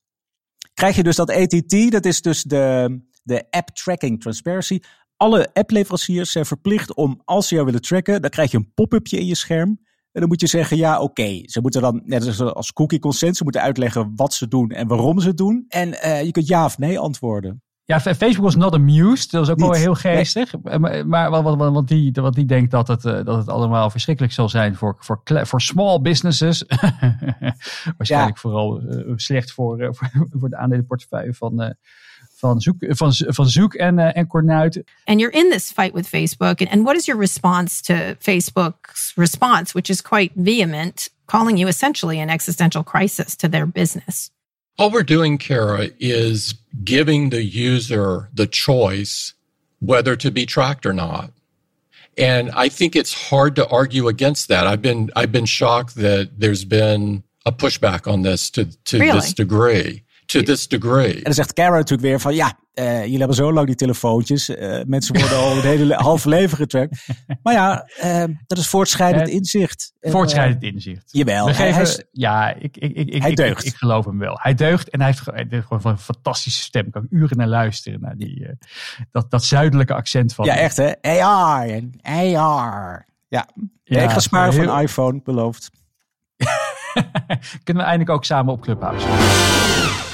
krijg 0.75 0.97
je 0.97 1.02
dus 1.02 1.16
dat 1.16 1.30
ATT, 1.30 1.90
dat 1.90 2.04
is 2.04 2.23
dus 2.23 2.42
de, 2.42 2.99
de 3.23 3.47
App 3.50 3.68
Tracking 3.68 4.20
Transparency. 4.20 4.80
Alle 5.16 5.50
appleveranciers 5.53 6.33
zijn 6.33 6.46
verplicht 6.46 6.94
om, 6.94 7.22
als 7.24 7.48
ze 7.48 7.55
jou 7.55 7.66
willen 7.66 7.83
tracken, 7.83 8.20
dan 8.22 8.31
krijg 8.31 8.50
je 8.50 8.57
een 8.57 8.72
pop-upje 8.74 9.18
in 9.18 9.26
je 9.26 9.35
scherm. 9.35 9.68
En 10.12 10.20
dan 10.20 10.29
moet 10.29 10.40
je 10.40 10.46
zeggen, 10.46 10.76
ja, 10.76 11.00
oké. 11.00 11.40
Ze 11.44 11.61
moeten 11.61 11.81
dan, 11.81 12.00
net 12.05 12.40
als, 12.40 12.72
cookie 12.72 12.98
consent, 12.98 13.37
ze 13.37 13.42
moeten 13.42 13.62
uitleggen 13.62 14.12
wat 14.16 14.35
ze 14.35 14.48
doen 14.48 14.70
en 14.70 14.87
waarom 14.87 15.20
ze 15.20 15.29
het 15.29 15.37
doen. 15.37 15.64
En 15.68 16.00
eh, 16.00 16.22
je 16.22 16.31
kunt 16.31 16.46
ja 16.46 16.64
of 16.64 16.79
nee 16.79 16.98
antwoorden. 16.98 17.62
Ja, 17.88 18.01
Facebook 18.01 18.44
was 18.44 18.57
not 18.57 18.74
amused. 18.74 19.31
Dat 19.31 19.40
was 19.40 19.51
ook 19.51 19.59
wel 19.59 19.68
Niet. 19.68 19.79
heel 19.79 19.94
geestig. 19.94 20.55
Maar, 20.79 21.07
maar 21.07 21.31
want, 21.31 21.44
want, 21.44 21.74
want, 21.74 21.88
die, 21.88 22.12
want 22.12 22.35
die 22.35 22.44
denkt 22.44 22.70
dat 22.70 22.88
het, 22.88 23.05
eh, 23.05 23.24
dat 23.24 23.37
het 23.37 23.48
allemaal 23.48 23.90
verschrikkelijk 23.90 24.35
zal 24.35 24.48
zijn 24.48 24.77
voor, 24.77 24.96
voor, 24.98 25.20
voor 25.24 25.61
small 25.61 26.01
businesses. 26.01 26.64
Waarschijnlijk 27.96 28.38
vooral 28.38 28.81
eh, 28.81 29.12
slecht 29.16 29.53
voor, 29.53 29.81
eh, 29.81 29.88
voor, 29.96 30.11
voor 30.31 30.48
de 30.48 30.57
aandelenportefeuille 30.57 31.35
van, 31.35 31.62
eh, 31.62 31.70
van, 32.38 32.61
Zoek, 32.61 32.77
van, 32.88 33.12
van 33.14 33.48
Zoek 33.48 33.74
en, 33.74 33.98
eh, 33.98 34.16
en 34.16 34.27
Cornuit. 34.27 34.83
and 35.05 35.20
you're 35.20 35.38
in 35.38 35.51
this 35.51 35.72
fight 35.72 35.92
with 35.92 36.09
Facebook. 36.09 36.61
And 36.61 36.83
what 36.83 36.96
is 36.96 37.07
your 37.07 37.20
response 37.20 37.83
to 37.83 37.94
Facebook's 38.18 39.12
response, 39.16 39.72
which 39.72 39.88
is 39.90 40.03
quite 40.03 40.33
vehement, 40.35 41.11
calling 41.24 41.59
you 41.59 41.68
essentially 41.68 42.20
an 42.20 42.29
existential 42.29 42.85
crisis 42.85 43.37
to 43.37 43.48
their 43.48 43.66
business? 43.66 44.31
All 44.79 44.91
we're 44.91 45.03
doing, 45.03 45.38
Kara, 45.38 45.91
is 45.99 46.55
giving 46.85 47.31
the 47.31 47.43
user 47.43 48.29
the 48.33 48.47
choice 48.47 49.35
whether 49.81 50.14
to 50.17 50.31
be 50.31 50.47
tracked 50.47 50.87
or 50.87 50.93
not. 50.93 51.33
And 52.17 52.51
I 52.53 52.69
think 52.69 52.97
it's 52.97 53.29
hard 53.31 53.55
to 53.57 53.67
argue 53.69 54.09
against 54.09 54.49
that. 54.49 54.67
I've 54.67 54.83
been 54.83 55.11
I've 55.14 55.31
been 55.33 55.47
shocked 55.47 55.95
that 55.97 56.31
there's 56.38 56.64
been 56.64 57.23
a 57.47 57.53
pushback 57.53 58.11
on 58.12 58.23
this 58.23 58.51
to 58.51 58.64
to 58.87 58.99
Really? 58.99 59.12
this 59.12 59.33
degree. 59.33 60.03
To 60.29 60.43
this 60.43 60.69
degree. 60.69 61.14
En 61.17 61.23
dan 61.23 61.33
zegt 61.35 61.53
Kara 61.53 61.71
natuurlijk 61.77 62.09
weer 62.09 62.21
van, 62.21 62.35
ja, 62.35 62.59
eh, 62.73 63.01
jullie 63.03 63.19
hebben 63.19 63.37
zo 63.37 63.53
lang 63.53 63.67
die 63.67 63.75
telefoontjes. 63.77 64.49
eh, 64.49 64.81
mensen 64.87 65.19
worden 65.19 65.38
al 65.38 65.57
een 65.57 65.62
hele 65.62 65.85
le- 65.85 65.95
halve 66.09 66.29
leven 66.29 66.57
getrackt. 66.57 67.07
Maar 67.43 67.53
ja, 67.55 67.83
eh, 67.97 68.25
dat 68.47 68.59
is 68.59 68.67
voortschrijdend 68.69 69.29
inzicht. 69.29 69.93
En, 70.01 70.11
Voortschrijdend 70.11 70.62
inzicht. 70.62 71.09
jawel, 71.12 71.47
We 71.47 71.55
geven, 71.55 71.73
hij 71.75 71.83
is- 71.83 72.05
ja, 72.12 72.55
ik, 72.55 72.77
ik, 72.77 72.97
ik, 72.97 73.09
ik, 73.09 73.21
Hij 73.23 73.31
ik- 73.31 73.37
deugt. 73.37 73.64
Ik, 73.64 73.73
ik 73.73 73.79
geloof 73.79 74.05
hem 74.05 74.19
wel. 74.19 74.38
Hij 74.43 74.55
deugt 74.55 74.88
en 74.91 74.99
hij 74.99 75.09
heeft, 75.09 75.21
ge- 75.21 75.31
hij 75.35 75.47
heeft 75.49 75.67
gewoon 75.67 75.83
een 75.85 75.99
fantastische 75.99 76.62
stem. 76.62 76.87
Ik 76.87 76.93
kan 76.93 77.07
uren 77.11 77.37
naar 77.37 77.47
luisteren. 77.49 78.01
Naar 78.01 78.17
die, 78.17 78.47
eh, 78.47 78.53
dat, 79.11 79.31
dat 79.31 79.45
zuidelijke 79.45 79.95
accent 79.95 80.35
van 80.35 80.45
ja, 80.45 80.57
echt 80.57 80.77
hè. 80.77 80.93
AR 81.03 81.69
en 81.69 81.93
AR. 82.03 83.07
Ja, 83.29 83.49
ja, 83.85 84.03
ik 84.03 84.11
ga 84.11 84.19
sparen 84.21 84.55
heel- 84.55 84.64
van 84.64 84.77
een 84.77 84.83
iPhone, 84.83 85.21
beloofd. 85.25 85.71
Kunnen 87.64 87.83
we 87.83 87.88
eindelijk 87.88 88.11
ook 88.11 88.25
samen 88.25 88.53
op 88.53 88.61
Clubhouse. 88.61 89.07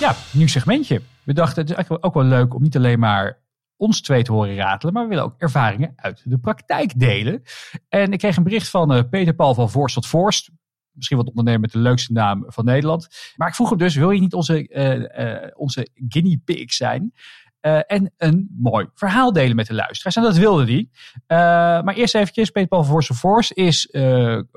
Ja, 0.00 0.14
nieuw 0.33 0.46
segmentje. 0.46 1.02
We 1.22 1.33
dachten 1.33 1.61
het 1.61 1.70
is 1.70 1.76
eigenlijk 1.76 2.07
ook 2.07 2.14
wel 2.14 2.24
leuk 2.24 2.54
om 2.54 2.62
niet 2.62 2.76
alleen 2.76 2.98
maar 2.98 3.42
ons 3.76 4.00
twee 4.00 4.22
te 4.22 4.33
horen 4.33 4.57
ratelen, 4.57 4.94
maar 4.94 5.02
we 5.02 5.09
willen 5.09 5.24
ook 5.24 5.35
ervaringen 5.38 5.92
uit 5.96 6.22
de 6.24 6.38
praktijk 6.38 6.98
delen. 6.98 7.42
En 7.88 8.12
ik 8.12 8.18
kreeg 8.18 8.37
een 8.37 8.42
bericht 8.42 8.68
van 8.68 8.92
eh, 8.92 9.02
Peter 9.11 9.35
Paul 9.35 9.54
van 9.54 9.70
Voorst 9.70 9.94
tot 9.94 10.07
Voorst. 10.07 10.50
Misschien 10.92 11.16
wat 11.16 11.28
ondernemer 11.28 11.61
met 11.61 11.72
de 11.72 11.78
leukste 11.78 12.12
naam 12.12 12.44
van 12.46 12.64
Nederland. 12.64 13.09
Maar 13.37 13.48
ik 13.48 13.54
vroeg 13.54 13.68
hem 13.68 13.78
dus, 13.78 13.94
wil 13.94 14.11
je 14.11 14.20
niet 14.20 14.35
onze, 14.35 14.68
eh, 14.68 15.42
eh, 15.42 15.50
onze 15.54 15.88
guinea 16.09 16.37
pig 16.44 16.72
zijn? 16.72 17.12
En 17.87 18.12
een 18.16 18.54
mooi 18.59 18.88
verhaal 18.94 19.33
delen 19.33 19.57
met 19.57 19.66
de 19.66 19.74
luisteraars. 19.74 20.16
En 20.16 20.22
dat 20.22 20.37
wilde 20.37 20.64
hij. 20.64 20.88
Maar 21.83 21.94
eerst 21.94 22.14
eventjes, 22.14 22.50
Peter 22.50 22.68
Paul 22.68 22.83
van 22.83 22.92
Voorst 22.92 23.09
tot 23.09 23.16
Voorst 23.16 23.52
is 23.52 23.88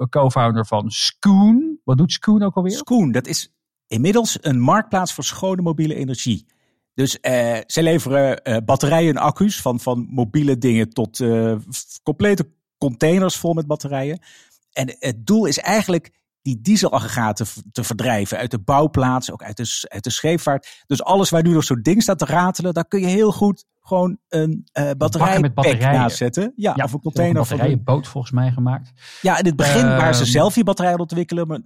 co-founder 0.10 0.66
van 0.66 0.90
Scoon. 0.90 1.80
Wat 1.84 1.98
doet 1.98 2.12
Scoon 2.12 2.44
ook 2.44 2.56
alweer? 2.56 2.78
Scoon, 2.78 3.12
dat 3.12 3.28
is 3.28 3.57
inmiddels 3.88 4.38
een 4.42 4.60
marktplaats 4.60 5.14
voor 5.14 5.24
schone 5.24 5.62
mobiele 5.62 5.96
energie. 5.96 6.46
Dus 6.94 7.20
eh, 7.20 7.58
zij 7.66 7.84
leveren 7.84 8.44
eh, 8.44 8.58
batterijen 8.66 9.16
en 9.16 9.22
accu's 9.22 9.62
van, 9.62 9.80
van 9.80 10.08
mobiele 10.10 10.58
dingen 10.58 10.90
tot 10.90 11.20
eh, 11.20 11.56
complete 12.04 12.50
containers 12.78 13.36
vol 13.36 13.54
met 13.54 13.68
batterijen. 13.68 14.20
En 14.72 14.96
het 15.00 15.26
doel 15.26 15.46
is 15.46 15.60
eigenlijk 15.60 16.12
die 16.42 16.62
dieselaggregaten 16.62 17.48
te 17.72 17.84
verdrijven 17.84 18.38
uit 18.38 18.52
de 18.52 18.60
bouwplaats, 18.60 19.32
ook 19.32 19.44
uit 19.44 19.58
de, 19.58 19.86
uit 19.88 20.04
de 20.04 20.10
scheepvaart. 20.10 20.84
Dus 20.88 21.04
alles 21.04 21.30
waar 21.30 21.44
nu 21.44 21.54
nog 21.54 21.64
zo'n 21.64 21.82
ding 21.82 22.02
staat 22.02 22.20
te 22.20 22.26
ratelen, 22.26 22.74
daar 22.74 22.88
kun 22.88 23.00
je 23.00 23.08
heel 23.08 23.32
goed 23.32 23.66
gewoon 23.82 24.18
een 24.30 24.68
batterij 24.98 25.40
met 25.40 25.54
batterijen. 25.54 26.00
naast 26.00 26.18
zetten. 26.18 26.54
Ja, 26.56 26.72
of 26.72 26.82
een 26.82 26.90
ze 26.90 27.00
container 27.00 27.36
een 27.36 27.48
batterijenboot 27.48 28.08
volgens 28.08 28.34
mij 28.34 28.52
gemaakt. 28.52 28.92
ja, 29.22 29.38
in 29.38 29.46
het 29.46 29.56
begin 29.56 29.88
waren 29.88 30.16
ze 30.16 30.22
Ehm. 30.22 30.32
zelf 30.32 30.54
die 30.54 30.64
batterijen 30.64 31.00
ontwikkelen, 31.00 31.48
maar 31.48 31.60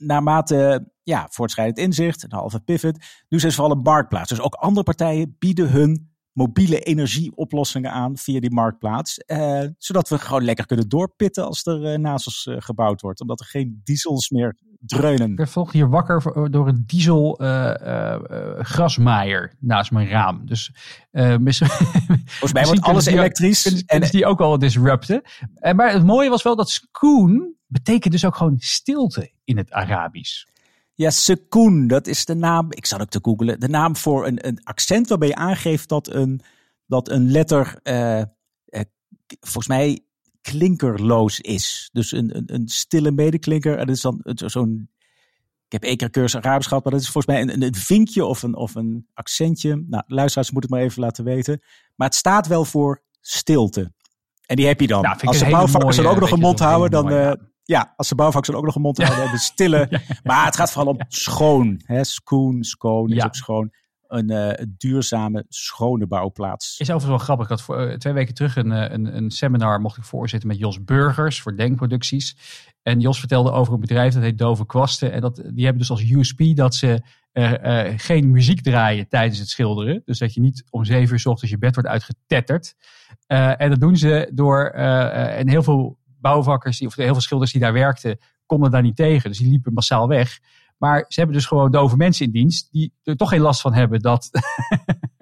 naarmate 0.00 0.88
ja, 1.02 1.26
voortschrijdend 1.30 1.78
inzicht, 1.78 2.22
een 2.22 2.32
halve 2.32 2.60
pivot, 2.60 2.98
nu 3.28 3.38
zijn 3.38 3.52
ze 3.52 3.58
vooral 3.58 3.76
een 3.76 3.82
marktplaats. 3.82 4.28
Dus 4.28 4.40
ook 4.40 4.54
andere 4.54 4.84
partijen 4.84 5.36
bieden 5.38 5.70
hun 5.70 6.10
mobiele 6.32 6.80
energieoplossingen 6.80 7.90
aan 7.92 8.16
via 8.16 8.40
die 8.40 8.50
marktplaats. 8.50 9.18
eh, 9.18 9.62
zodat 9.78 10.08
we 10.08 10.18
gewoon 10.18 10.44
lekker 10.44 10.66
kunnen 10.66 10.88
doorpitten 10.88 11.44
als 11.46 11.66
er 11.66 11.84
eh, 11.84 11.98
naast 11.98 12.26
ons 12.26 12.46
eh, 12.46 12.56
gebouwd 12.58 13.00
wordt. 13.00 13.20
Omdat 13.20 13.40
er 13.40 13.46
geen 13.46 13.80
diesels 13.84 14.30
meer 14.30 14.56
dreunen. 14.78 15.30
Ik 15.30 15.36
werd 15.36 15.50
vanochtend 15.50 15.82
hier 15.82 15.90
wakker 15.90 16.50
door 16.50 16.68
een 16.68 16.84
diesel 16.86 17.42
uh, 17.42 17.74
uh, 17.82 18.16
grasmaaier 18.58 19.54
naast 19.58 19.90
mijn 19.90 20.08
raam. 20.08 20.46
Dus 20.46 20.70
uh, 21.12 21.34
Volgens 21.38 22.52
mij 22.52 22.64
wordt 22.64 22.80
alles 22.80 23.06
elektrisch. 23.06 23.84
en 23.86 24.00
en 24.00 24.10
die 24.10 24.26
ook 24.26 24.40
al 24.40 24.58
disrupten. 24.58 25.22
En, 25.54 25.76
maar 25.76 25.92
het 25.92 26.04
mooie 26.04 26.30
was 26.30 26.42
wel 26.42 26.56
dat 26.56 26.70
skoon 26.70 27.54
betekent 27.70 28.12
dus 28.12 28.24
ook 28.24 28.36
gewoon 28.36 28.56
stilte 28.58 29.32
in 29.44 29.56
het 29.56 29.70
Arabisch. 29.70 30.44
Ja, 30.94 31.10
sekoen, 31.10 31.86
dat 31.86 32.06
is 32.06 32.24
de 32.24 32.34
naam. 32.34 32.66
Ik 32.72 32.86
zal 32.86 33.00
ook 33.00 33.08
te 33.08 33.18
googelen. 33.22 33.60
De 33.60 33.68
naam 33.68 33.96
voor 33.96 34.26
een, 34.26 34.46
een 34.46 34.60
accent 34.64 35.08
waarbij 35.08 35.28
je 35.28 35.34
aangeeft 35.34 35.88
dat 35.88 36.08
een, 36.08 36.40
dat 36.86 37.08
een 37.08 37.30
letter 37.30 37.80
volgens 39.40 39.66
mij 39.66 40.00
klinkerloos 40.40 41.40
is. 41.40 41.90
Dus 41.92 42.12
een, 42.12 42.36
een, 42.36 42.54
een 42.54 42.68
stille 42.68 43.10
medeklinker. 43.10 43.78
En 43.78 43.86
dat 43.86 43.96
is 43.96 44.02
dan 44.02 44.20
zo'n. 44.24 44.88
Ik 45.66 45.80
heb 45.80 45.82
één 45.82 45.96
keer 45.96 46.10
cursus 46.10 46.40
Arabisch 46.40 46.68
gehad, 46.68 46.84
maar 46.84 46.92
dat 46.92 47.02
is 47.02 47.10
volgens 47.10 47.34
mij 47.34 47.42
een, 47.42 47.62
een 47.62 47.74
vinkje 47.74 48.24
of 48.24 48.42
een, 48.42 48.56
of 48.56 48.74
een 48.74 49.06
accentje. 49.14 49.84
Nou, 49.88 50.02
luisteraars 50.06 50.50
moeten 50.50 50.70
het 50.70 50.80
maar 50.80 50.88
even 50.88 51.02
laten 51.02 51.24
weten. 51.24 51.62
Maar 51.94 52.06
het 52.06 52.16
staat 52.16 52.46
wel 52.46 52.64
voor 52.64 53.02
stilte. 53.20 53.92
En 54.46 54.56
die 54.56 54.66
heb 54.66 54.80
je 54.80 54.86
dan. 54.86 55.04
als 55.04 55.38
de 55.38 55.50
bouwvakkers 55.50 55.96
dan 55.96 56.06
ook 56.06 56.20
nog 56.20 56.30
een 56.30 56.38
mond 56.38 56.58
houden, 56.58 56.90
dan. 56.90 57.12
Uh, 57.12 57.32
ja, 57.70 57.92
als 57.96 58.08
de 58.08 58.14
bouwvakkers 58.14 58.52
dan 58.52 58.60
ook 58.60 58.66
nog 58.66 58.74
een 58.74 58.82
mond 58.82 59.02
houden, 59.02 59.30
de 59.30 59.38
stille. 59.38 59.88
Maar 60.22 60.44
het 60.44 60.56
gaat 60.56 60.72
vooral 60.72 60.92
om 60.92 61.00
schoon. 61.08 61.80
Hè? 61.84 62.04
Schoon, 62.04 62.64
schoon 62.64 63.10
is 63.10 63.24
ook 63.24 63.34
schoon 63.34 63.70
een 64.10 64.30
uh, 64.30 64.66
duurzame, 64.78 65.44
schone 65.48 66.06
bouwplaats. 66.06 66.78
Is 66.78 66.90
overigens 66.90 67.06
wel 67.06 67.18
grappig. 67.18 67.44
Ik 67.44 67.50
had 67.50 67.62
voor, 67.62 67.90
uh, 67.90 67.96
twee 67.96 68.12
weken 68.12 68.34
terug 68.34 68.56
een, 68.56 68.72
eh, 68.72 68.92
een, 68.92 69.16
een, 69.16 69.30
seminar 69.30 69.80
mocht 69.80 69.96
ik 69.96 70.04
voorzitten 70.04 70.48
met 70.48 70.58
Jos 70.58 70.84
Burgers 70.84 71.40
voor 71.40 71.56
Denkproducties. 71.56 72.36
En 72.82 73.00
Jos 73.00 73.18
vertelde 73.18 73.50
over 73.50 73.74
een 73.74 73.80
bedrijf 73.80 74.14
dat 74.14 74.22
heet 74.22 74.38
Dove 74.38 74.66
Kwasten. 74.66 75.12
En 75.12 75.20
dat, 75.20 75.36
die 75.36 75.64
hebben 75.64 75.78
dus 75.78 75.90
als 75.90 76.10
USP 76.10 76.42
dat 76.54 76.74
ze 76.74 77.02
uh, 77.32 77.84
geen 77.96 78.30
muziek 78.30 78.62
draaien 78.62 79.08
tijdens 79.08 79.38
het 79.38 79.48
schilderen. 79.48 80.02
Dus 80.04 80.18
dat 80.18 80.34
je 80.34 80.40
niet 80.40 80.64
om 80.70 80.84
zeven 80.84 81.12
uur 81.12 81.20
s 81.20 81.26
ochtends 81.26 81.50
je 81.50 81.58
bed 81.58 81.74
wordt 81.74 81.90
uitgetetterd. 81.90 82.74
en 83.26 83.70
dat 83.70 83.80
doen 83.80 83.96
ze 83.96 84.30
door, 84.34 84.64
en 84.64 85.48
heel 85.48 85.62
veel 85.62 85.99
bouwvakkers, 86.20 86.82
of 86.82 86.94
heel 86.94 87.12
veel 87.12 87.20
schilders 87.20 87.52
die 87.52 87.60
daar 87.60 87.72
werkten, 87.72 88.18
konden 88.46 88.70
daar 88.70 88.82
niet 88.82 88.96
tegen. 88.96 89.30
Dus 89.30 89.38
die 89.38 89.50
liepen 89.50 89.72
massaal 89.72 90.08
weg. 90.08 90.40
Maar 90.78 91.04
ze 91.08 91.20
hebben 91.20 91.36
dus 91.36 91.46
gewoon 91.46 91.70
dove 91.70 91.96
mensen 91.96 92.26
in 92.26 92.32
dienst 92.32 92.68
die 92.72 92.92
er 93.02 93.16
toch 93.16 93.28
geen 93.28 93.40
last 93.40 93.60
van 93.60 93.74
hebben 93.74 94.00
dat, 94.00 94.30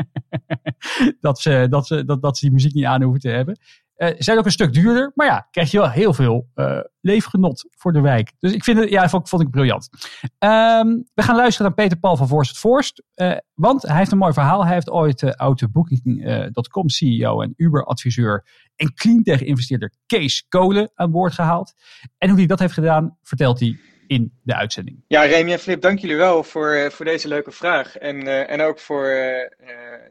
dat, 1.21 1.41
ze, 1.41 1.67
dat, 1.71 1.87
ze, 1.87 2.05
dat, 2.05 2.23
dat 2.23 2.39
ze 2.39 2.45
die 2.45 2.55
muziek 2.55 2.75
niet 2.75 2.85
aan 2.85 3.03
hoeven 3.03 3.21
te 3.21 3.29
hebben. 3.29 3.59
Uh, 3.99 4.09
zijn 4.19 4.39
ook 4.39 4.45
een 4.45 4.51
stuk 4.51 4.73
duurder, 4.73 5.13
maar 5.15 5.27
ja, 5.27 5.49
krijg 5.51 5.71
je 5.71 5.79
wel 5.79 5.91
heel 5.91 6.15
veel 6.15 6.49
uh, 6.55 6.81
leefgenot 7.01 7.67
voor 7.71 7.93
de 7.93 8.01
wijk. 8.01 8.33
Dus 8.39 8.53
ik 8.53 8.65
vind 8.65 8.79
het, 8.79 8.91
ja, 8.91 9.09
vond, 9.09 9.29
vond 9.29 9.43
ik 9.43 9.51
briljant. 9.51 9.89
Um, 10.23 11.05
we 11.15 11.23
gaan 11.23 11.37
luisteren 11.37 11.67
naar 11.67 11.85
Peter 11.85 11.99
Paul 11.99 12.17
van 12.17 12.29
Voorst 12.29 12.59
Forst, 12.59 13.03
uh, 13.15 13.37
want 13.55 13.83
hij 13.83 13.97
heeft 13.97 14.13
een 14.13 14.19
mooi 14.19 14.33
verhaal. 14.33 14.65
Hij 14.65 14.75
heeft 14.75 14.91
ooit 14.91 15.23
uh, 15.23 15.33
Autobooking.com 15.33 16.89
CEO 16.89 17.41
en 17.41 17.55
Uber-adviseur 17.57 18.45
en 18.77 18.95
cleantech-investeerder 18.95 19.93
Kees 20.07 20.47
Kolen 20.49 20.91
aan 20.95 21.11
boord 21.11 21.33
gehaald. 21.33 21.75
En 22.19 22.29
hoe 22.29 22.39
hij 22.39 22.47
dat 22.47 22.59
heeft 22.59 22.75
gedaan, 22.75 23.17
vertelt 23.23 23.61
hij 23.61 23.79
in 24.09 24.33
de 24.43 24.55
uitzending. 24.55 24.97
Ja, 25.07 25.23
Remy 25.23 25.53
en 25.53 25.59
Flip, 25.59 25.81
dank 25.81 25.99
jullie 25.99 26.17
wel 26.17 26.45
voor, 26.45 26.75
uh, 26.75 26.87
voor 26.87 27.05
deze 27.05 27.29
leuke 27.29 27.51
vraag. 27.51 27.97
En, 27.97 28.27
uh, 28.27 28.51
en 28.51 28.61
ook 28.61 28.79
voor 28.79 29.07
uh, 29.07 29.49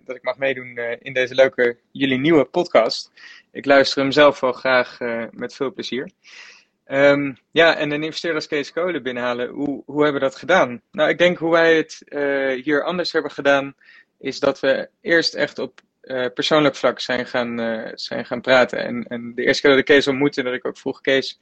dat 0.05 0.15
ik 0.15 0.23
mag 0.23 0.37
meedoen 0.37 0.79
in 0.99 1.13
deze 1.13 1.35
leuke, 1.35 1.77
jullie 1.91 2.17
nieuwe 2.17 2.45
podcast. 2.45 3.11
Ik 3.51 3.65
luister 3.65 4.01
hem 4.01 4.11
zelf 4.11 4.39
wel 4.39 4.51
graag 4.51 4.97
met 5.31 5.55
veel 5.55 5.73
plezier. 5.73 6.09
Um, 6.87 7.37
ja, 7.51 7.75
en 7.75 7.91
een 7.91 8.03
investeerder 8.03 8.39
als 8.39 8.47
Kees 8.47 8.71
Kolen 8.71 9.03
binnenhalen, 9.03 9.49
hoe, 9.49 9.83
hoe 9.85 10.03
hebben 10.03 10.21
we 10.21 10.27
dat 10.27 10.35
gedaan? 10.35 10.81
Nou, 10.91 11.09
ik 11.09 11.17
denk 11.17 11.37
hoe 11.37 11.51
wij 11.51 11.77
het 11.77 12.01
hier 12.63 12.83
anders 12.83 13.11
hebben 13.11 13.31
gedaan, 13.31 13.75
is 14.19 14.39
dat 14.39 14.59
we 14.59 14.89
eerst 15.01 15.33
echt 15.33 15.59
op 15.59 15.81
persoonlijk 16.33 16.75
vlak 16.75 16.99
zijn 16.99 17.25
gaan, 17.25 17.81
zijn 17.95 18.25
gaan 18.25 18.41
praten. 18.41 18.79
En, 18.79 19.07
en 19.07 19.35
de 19.35 19.43
eerste 19.43 19.61
keer 19.61 19.71
dat 19.71 19.79
ik 19.79 19.85
Kees 19.85 20.07
ontmoette, 20.07 20.43
dat 20.43 20.53
ik 20.53 20.67
ook 20.67 20.77
vroeg, 20.77 21.01
Kees 21.01 21.39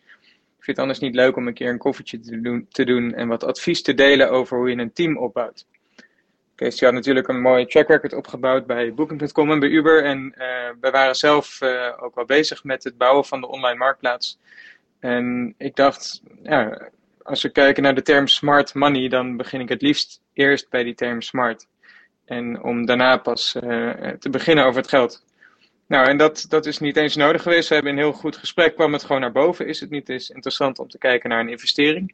vind 0.65 0.77
het 0.77 0.79
anders 0.79 0.99
niet 0.99 1.15
leuk 1.15 1.35
om 1.35 1.47
een 1.47 1.53
keer 1.53 1.69
een 1.69 1.77
koffietje 1.77 2.19
te 2.19 2.41
doen, 2.41 2.67
te 2.69 2.83
doen 2.83 3.13
en 3.13 3.27
wat 3.27 3.43
advies 3.43 3.81
te 3.81 3.93
delen 3.93 4.31
over 4.31 4.57
hoe 4.57 4.69
je 4.69 4.77
een 4.77 4.93
team 4.93 5.17
opbouwt. 5.17 5.65
Kees 6.55 6.81
had 6.81 6.93
natuurlijk 6.93 7.27
een 7.27 7.41
mooie 7.41 7.65
track 7.65 7.87
record 7.87 8.13
opgebouwd 8.13 8.65
bij 8.65 8.93
Booking.com 8.93 9.51
en 9.51 9.59
bij 9.59 9.69
Uber. 9.69 10.03
En 10.03 10.33
uh, 10.37 10.69
we 10.81 10.89
waren 10.89 11.15
zelf 11.15 11.61
uh, 11.61 11.93
ook 11.99 12.15
wel 12.15 12.25
bezig 12.25 12.63
met 12.63 12.83
het 12.83 12.97
bouwen 12.97 13.25
van 13.25 13.41
de 13.41 13.47
online 13.47 13.77
marktplaats. 13.77 14.39
En 14.99 15.53
ik 15.57 15.75
dacht, 15.75 16.21
ja, 16.43 16.89
als 17.21 17.41
we 17.41 17.49
kijken 17.49 17.83
naar 17.83 17.95
de 17.95 18.01
term 18.01 18.27
smart 18.27 18.73
money, 18.73 19.07
dan 19.09 19.37
begin 19.37 19.59
ik 19.59 19.69
het 19.69 19.81
liefst 19.81 20.21
eerst 20.33 20.69
bij 20.69 20.83
die 20.83 20.95
term 20.95 21.21
smart. 21.21 21.67
En 22.25 22.63
om 22.63 22.85
daarna 22.85 23.17
pas 23.17 23.55
uh, 23.63 23.91
te 24.19 24.29
beginnen 24.29 24.65
over 24.65 24.81
het 24.81 24.89
geld. 24.89 25.24
Nou, 25.87 26.07
en 26.07 26.17
dat, 26.17 26.45
dat 26.49 26.65
is 26.65 26.79
niet 26.79 26.97
eens 26.97 27.15
nodig 27.15 27.41
geweest. 27.41 27.69
We 27.69 27.75
hebben 27.75 27.91
een 27.91 27.99
heel 27.99 28.11
goed 28.11 28.37
gesprek, 28.37 28.75
kwam 28.75 28.93
het 28.93 29.03
gewoon 29.03 29.21
naar 29.21 29.31
boven. 29.31 29.67
Is 29.67 29.79
het 29.79 29.89
niet 29.89 30.09
eens 30.09 30.29
interessant 30.29 30.79
om 30.79 30.87
te 30.87 30.97
kijken 30.97 31.29
naar 31.29 31.39
een 31.39 31.49
investering? 31.49 32.13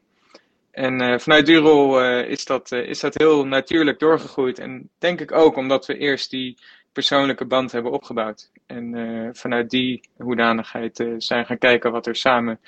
En 0.70 1.02
uh, 1.02 1.18
vanuit 1.18 1.46
Durol 1.46 2.02
uh, 2.02 2.28
is, 2.28 2.44
dat, 2.44 2.72
uh, 2.72 2.88
is 2.88 3.00
dat 3.00 3.14
heel 3.14 3.46
natuurlijk 3.46 3.98
doorgegroeid. 3.98 4.58
En 4.58 4.90
denk 4.98 5.20
ik 5.20 5.32
ook 5.32 5.56
omdat 5.56 5.86
we 5.86 5.96
eerst 5.96 6.30
die 6.30 6.58
persoonlijke 6.92 7.44
band 7.44 7.72
hebben 7.72 7.92
opgebouwd. 7.92 8.50
En 8.66 9.30
vanuit 9.32 9.70
die 9.70 10.00
hoedanigheid 10.16 11.04
zijn 11.18 11.46
gaan 11.46 11.58
kijken 11.58 11.92
wat 11.92 12.06
er 12.06 12.16
samen 12.16 12.60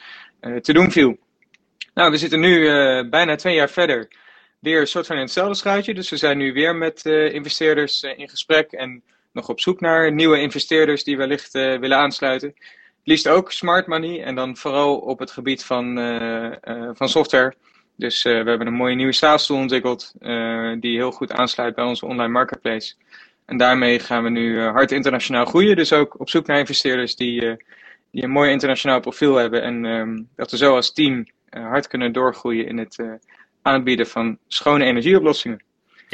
te 0.60 0.72
doen 0.72 0.90
viel. 0.90 1.18
Nou, 1.94 2.10
we 2.10 2.16
zitten 2.16 2.40
nu 2.40 2.68
bijna 3.08 3.34
twee 3.34 3.54
jaar 3.54 3.70
verder. 3.70 4.08
Weer 4.58 4.80
een 4.80 4.86
soort 4.86 5.06
van 5.06 5.16
in 5.16 5.22
hetzelfde 5.22 5.54
schuitje. 5.54 5.94
Dus 5.94 6.10
we 6.10 6.16
zijn 6.16 6.38
nu 6.38 6.52
weer 6.52 6.76
met 6.76 7.04
investeerders 7.06 8.02
in 8.02 8.28
gesprek. 8.28 8.72
En 8.72 9.02
nog 9.34 9.48
op 9.48 9.60
zoek 9.60 9.80
naar 9.80 10.12
nieuwe 10.12 10.40
investeerders 10.40 11.04
die 11.04 11.16
wellicht 11.16 11.54
uh, 11.54 11.78
willen 11.78 11.98
aansluiten. 11.98 12.54
Liefst 13.04 13.28
ook 13.28 13.52
smart 13.52 13.86
money 13.86 14.22
en 14.22 14.34
dan 14.34 14.56
vooral 14.56 14.96
op 14.96 15.18
het 15.18 15.30
gebied 15.30 15.64
van, 15.64 15.98
uh, 15.98 16.52
uh, 16.64 16.90
van 16.92 17.08
software. 17.08 17.54
Dus 17.96 18.22
we 18.22 18.30
hebben 18.30 18.66
een 18.66 18.72
mooie 18.72 18.94
nieuwe 18.94 19.12
SaaS-tool 19.12 19.56
ontwikkeld 19.56 20.12
die 20.80 20.96
heel 20.96 21.10
goed 21.10 21.32
aansluit 21.32 21.74
bij 21.74 21.84
onze 21.84 22.06
online 22.06 22.32
marketplace. 22.32 22.94
En 23.46 23.56
daarmee 23.56 23.98
gaan 23.98 24.22
we 24.22 24.30
nu 24.30 24.60
hard 24.60 24.92
internationaal 24.92 25.44
groeien. 25.44 25.76
Dus 25.76 25.92
ook 25.92 26.20
op 26.20 26.28
zoek 26.28 26.46
naar 26.46 26.58
investeerders 26.58 27.16
die, 27.16 27.40
die 28.10 28.22
een 28.22 28.30
mooi 28.30 28.50
internationaal 28.50 29.00
profiel 29.00 29.34
hebben. 29.34 29.62
En 29.62 29.84
um, 29.84 30.28
dat 30.36 30.50
we 30.50 30.56
zo 30.56 30.74
als 30.74 30.92
team 30.92 31.26
hard 31.50 31.86
kunnen 31.86 32.12
doorgroeien 32.12 32.66
in 32.66 32.78
het 32.78 33.04
aanbieden 33.62 34.06
van 34.06 34.38
schone 34.48 34.84
energieoplossingen 34.84 35.60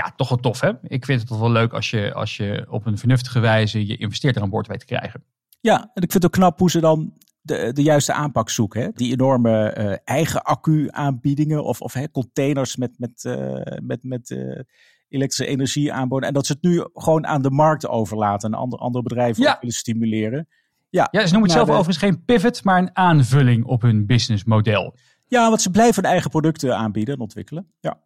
ja, 0.05 0.13
toch 0.17 0.29
wel 0.29 0.39
tof 0.39 0.61
hè. 0.61 0.71
Ik 0.83 1.05
vind 1.05 1.21
het 1.21 1.29
toch 1.29 1.39
wel 1.39 1.51
leuk 1.51 1.73
als 1.73 1.91
je, 1.91 2.15
als 2.15 2.37
je 2.37 2.67
op 2.69 2.87
een 2.87 2.99
vernuftige 2.99 3.41
wijze 3.41 3.87
je 3.87 3.97
investeerder 3.97 4.43
aan 4.43 4.51
boord 4.51 4.67
weet 4.67 4.81
te 4.81 4.87
krijgen. 4.87 5.25
Ja, 5.61 5.79
en 5.81 6.03
ik 6.03 6.11
vind 6.11 6.13
het 6.13 6.25
ook 6.25 6.33
knap 6.33 6.59
hoe 6.59 6.71
ze 6.71 6.81
dan 6.81 7.13
de, 7.41 7.73
de 7.73 7.83
juiste 7.83 8.13
aanpak 8.13 8.51
zoeken. 8.51 8.83
Hè? 8.83 8.89
Die 8.95 9.13
enorme 9.13 9.77
uh, 9.79 9.97
eigen 10.05 10.43
accu-aanbiedingen 10.43 11.65
of, 11.65 11.81
of 11.81 11.93
hè, 11.93 12.11
containers 12.11 12.77
met, 12.77 12.99
met, 12.99 13.25
uh, 13.25 13.61
met, 13.83 14.03
met 14.03 14.31
uh, 14.31 14.61
elektrische 15.09 15.47
energie 15.47 15.93
aanboden. 15.93 16.29
En 16.29 16.35
dat 16.35 16.47
ze 16.47 16.53
het 16.53 16.63
nu 16.63 16.85
gewoon 16.93 17.27
aan 17.27 17.43
de 17.43 17.51
markt 17.51 17.89
overlaten 17.89 18.53
en 18.53 18.59
andere, 18.59 18.83
andere 18.83 19.05
bedrijven 19.05 19.43
ja. 19.43 19.57
willen 19.61 19.75
stimuleren. 19.75 20.49
Ja, 20.89 21.09
ja 21.11 21.27
ze 21.27 21.33
noemen 21.33 21.43
het 21.43 21.53
zelf 21.53 21.67
de... 21.67 21.73
overigens 21.73 22.05
geen 22.05 22.25
pivot, 22.25 22.65
maar 22.65 22.79
een 22.79 22.97
aanvulling 22.97 23.65
op 23.65 23.83
hun 23.83 24.07
businessmodel. 24.07 24.95
Ja, 25.27 25.49
want 25.49 25.63
ze 25.63 25.71
blijven 25.71 26.03
hun 26.03 26.13
eigen 26.13 26.31
producten 26.31 26.77
aanbieden 26.77 27.15
en 27.15 27.21
ontwikkelen. 27.21 27.73
Ja. 27.81 28.01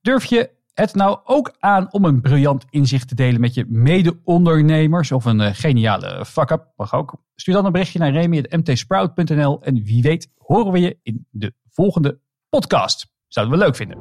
Durf 0.00 0.24
je 0.24 0.50
het 0.78 0.94
nou 0.94 1.18
ook 1.24 1.54
aan 1.58 1.92
om 1.92 2.04
een 2.04 2.20
briljant 2.20 2.64
inzicht 2.70 3.08
te 3.08 3.14
delen 3.14 3.40
met 3.40 3.54
je 3.54 3.64
mede-ondernemers 3.68 5.12
of 5.12 5.24
een 5.24 5.40
uh, 5.40 5.48
geniale 5.52 6.24
fuck-up? 6.24 6.72
Mag 6.76 6.94
ook. 6.94 7.22
Stuur 7.34 7.54
dan 7.54 7.64
een 7.64 7.72
berichtje 7.72 7.98
naar 7.98 8.12
remy.mtsprout.nl 8.12 9.62
en 9.62 9.82
wie 9.82 10.02
weet 10.02 10.30
horen 10.36 10.72
we 10.72 10.80
je 10.80 10.98
in 11.02 11.26
de 11.30 11.54
volgende 11.70 12.20
podcast. 12.48 13.06
Zouden 13.26 13.58
we 13.58 13.64
leuk 13.64 13.76
vinden. 13.76 13.98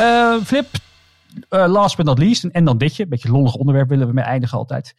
Uh, 0.00 0.42
Flip, 0.44 0.66
uh, 1.50 1.66
last 1.66 1.96
but 1.96 2.06
not 2.06 2.18
least, 2.18 2.44
en 2.44 2.64
dan 2.64 2.78
ditje, 2.78 3.02
een 3.02 3.08
beetje 3.08 3.30
lollig 3.30 3.54
onderwerp 3.54 3.88
willen 3.88 4.06
we 4.06 4.12
mee 4.12 4.24
eindigen 4.24 4.58
altijd. 4.58 4.94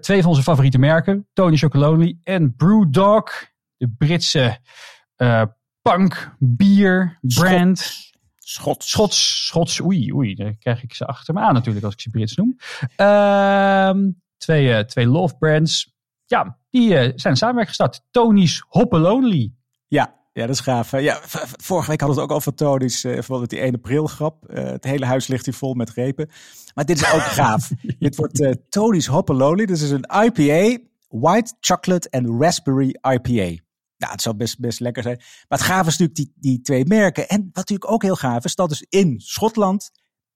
twee 0.00 0.20
van 0.20 0.30
onze 0.30 0.42
favoriete 0.42 0.78
merken, 0.78 1.28
Tony 1.32 1.56
Chocolonely 1.56 2.18
en 2.22 2.54
Brewdog, 2.56 3.30
de 3.76 3.94
Britse 3.98 4.58
punk 5.82 6.34
bier 6.38 7.18
brand. 7.20 8.09
Schots. 8.50 8.90
Schots, 8.90 9.46
Schots, 9.46 9.80
oei, 9.80 10.12
oei, 10.12 10.34
dan 10.34 10.58
krijg 10.58 10.82
ik 10.82 10.94
ze 10.94 11.06
achter 11.06 11.34
me 11.34 11.40
aan 11.40 11.54
natuurlijk 11.54 11.84
als 11.84 11.94
ik 11.94 12.00
ze 12.00 12.10
Brits 12.10 12.36
noem. 12.36 12.56
Uh, 12.96 14.12
twee, 14.36 14.66
uh, 14.66 14.78
twee 14.78 15.06
love 15.06 15.36
brands. 15.38 15.94
Ja, 16.26 16.58
die 16.70 16.88
uh, 16.90 17.12
zijn 17.14 17.36
samenwerking 17.36 17.76
gestart. 17.76 18.02
Tony's 18.10 18.64
Hoppelonely. 18.68 19.52
Ja, 19.88 20.14
ja, 20.32 20.46
dat 20.46 20.54
is 20.54 20.60
gaaf. 20.60 21.00
Ja, 21.00 21.20
vorige 21.62 21.90
week 21.90 22.00
hadden 22.00 22.18
we 22.18 22.22
het 22.22 22.30
ook 22.30 22.36
over 22.36 22.54
Tony's, 22.54 23.04
uh, 23.04 23.22
van 23.22 23.44
die 23.44 23.60
1 23.60 23.74
april 23.74 24.06
grap. 24.06 24.44
het 24.52 24.84
hele 24.84 25.06
huis 25.06 25.26
ligt 25.26 25.44
hier 25.44 25.54
vol 25.54 25.74
met 25.74 25.90
repen. 25.90 26.30
Maar 26.74 26.84
dit 26.84 27.00
is 27.00 27.12
ook 27.12 27.20
gaaf. 27.40 27.70
dit 27.98 28.16
wordt 28.16 28.56
Tony's 28.68 29.06
Hoppelonely. 29.06 29.66
Dit 29.66 29.80
is 29.80 29.90
een 29.90 30.06
IPA, 30.24 30.82
White 31.08 31.54
Chocolate 31.60 32.10
and 32.10 32.42
Raspberry 32.42 32.96
IPA. 33.00 33.62
Nou, 34.00 34.12
het 34.12 34.22
zou 34.22 34.36
best, 34.36 34.58
best 34.58 34.80
lekker 34.80 35.02
zijn. 35.02 35.16
Maar 35.48 35.58
het 35.58 35.66
gaaf 35.66 35.86
is 35.86 35.98
natuurlijk 35.98 36.16
die, 36.16 36.32
die 36.36 36.60
twee 36.60 36.84
merken. 36.86 37.28
En 37.28 37.40
wat 37.42 37.54
natuurlijk 37.54 37.90
ook 37.90 38.02
heel 38.02 38.16
gaaf 38.16 38.44
is, 38.44 38.54
dat 38.54 38.70
is 38.70 38.86
in 38.88 39.20
Schotland. 39.20 39.90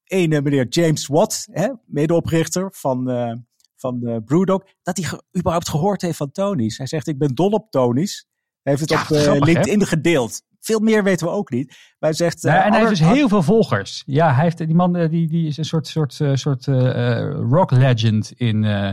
Een 0.05 0.29
meneer 0.29 0.68
James 0.68 1.07
Watt, 1.07 1.46
hè, 1.50 1.68
medeoprichter 1.87 2.68
van, 2.72 3.11
uh, 3.11 3.33
van 3.77 4.00
uh, 4.03 4.16
Brewdog, 4.24 4.62
dat 4.83 4.96
hij 4.96 5.07
ge 5.07 5.22
überhaupt 5.38 5.68
gehoord 5.68 6.03
heeft 6.03 6.16
van 6.16 6.31
Tony's. 6.31 6.77
Hij 6.79 6.87
zegt, 6.87 7.07
ik 7.07 7.18
ben 7.18 7.35
dol 7.35 7.50
op 7.50 7.70
Tony's. 7.70 8.27
Hij 8.62 8.72
heeft 8.72 8.90
het 8.90 8.90
Ja, 8.90 9.03
op 9.03 9.11
uh, 9.11 9.22
grappig, 9.22 9.44
LinkedIn 9.46 9.87
gedeeld. 9.87 10.42
Veel 10.61 10.81
meer 10.81 11.03
weten 11.03 11.27
we 11.27 11.33
ook 11.33 11.50
niet. 11.50 11.68
Maar 11.68 12.11
hij 12.11 12.12
zegt... 12.12 12.42
Ja, 12.42 12.64
en 12.64 12.70
hij 12.70 12.79
heeft 12.79 12.98
dus 12.98 13.09
heel 13.09 13.29
veel 13.29 13.42
volgers. 13.42 14.03
Ja, 14.07 14.35
hij 14.35 14.42
heeft, 14.42 14.59
die 14.59 14.74
man 14.74 14.96
eh, 14.96 15.11
die, 15.11 15.29
die 15.29 15.46
is 15.46 15.57
een 15.57 15.64
soort, 15.64 15.87
soort, 15.87 16.20
eh, 16.20 16.35
soort 16.35 16.66
eh, 16.68 17.18
eh, 17.18 17.35
rock 17.50 17.70
legend 17.70 18.33
in 18.33 18.64
eh, 18.64 18.90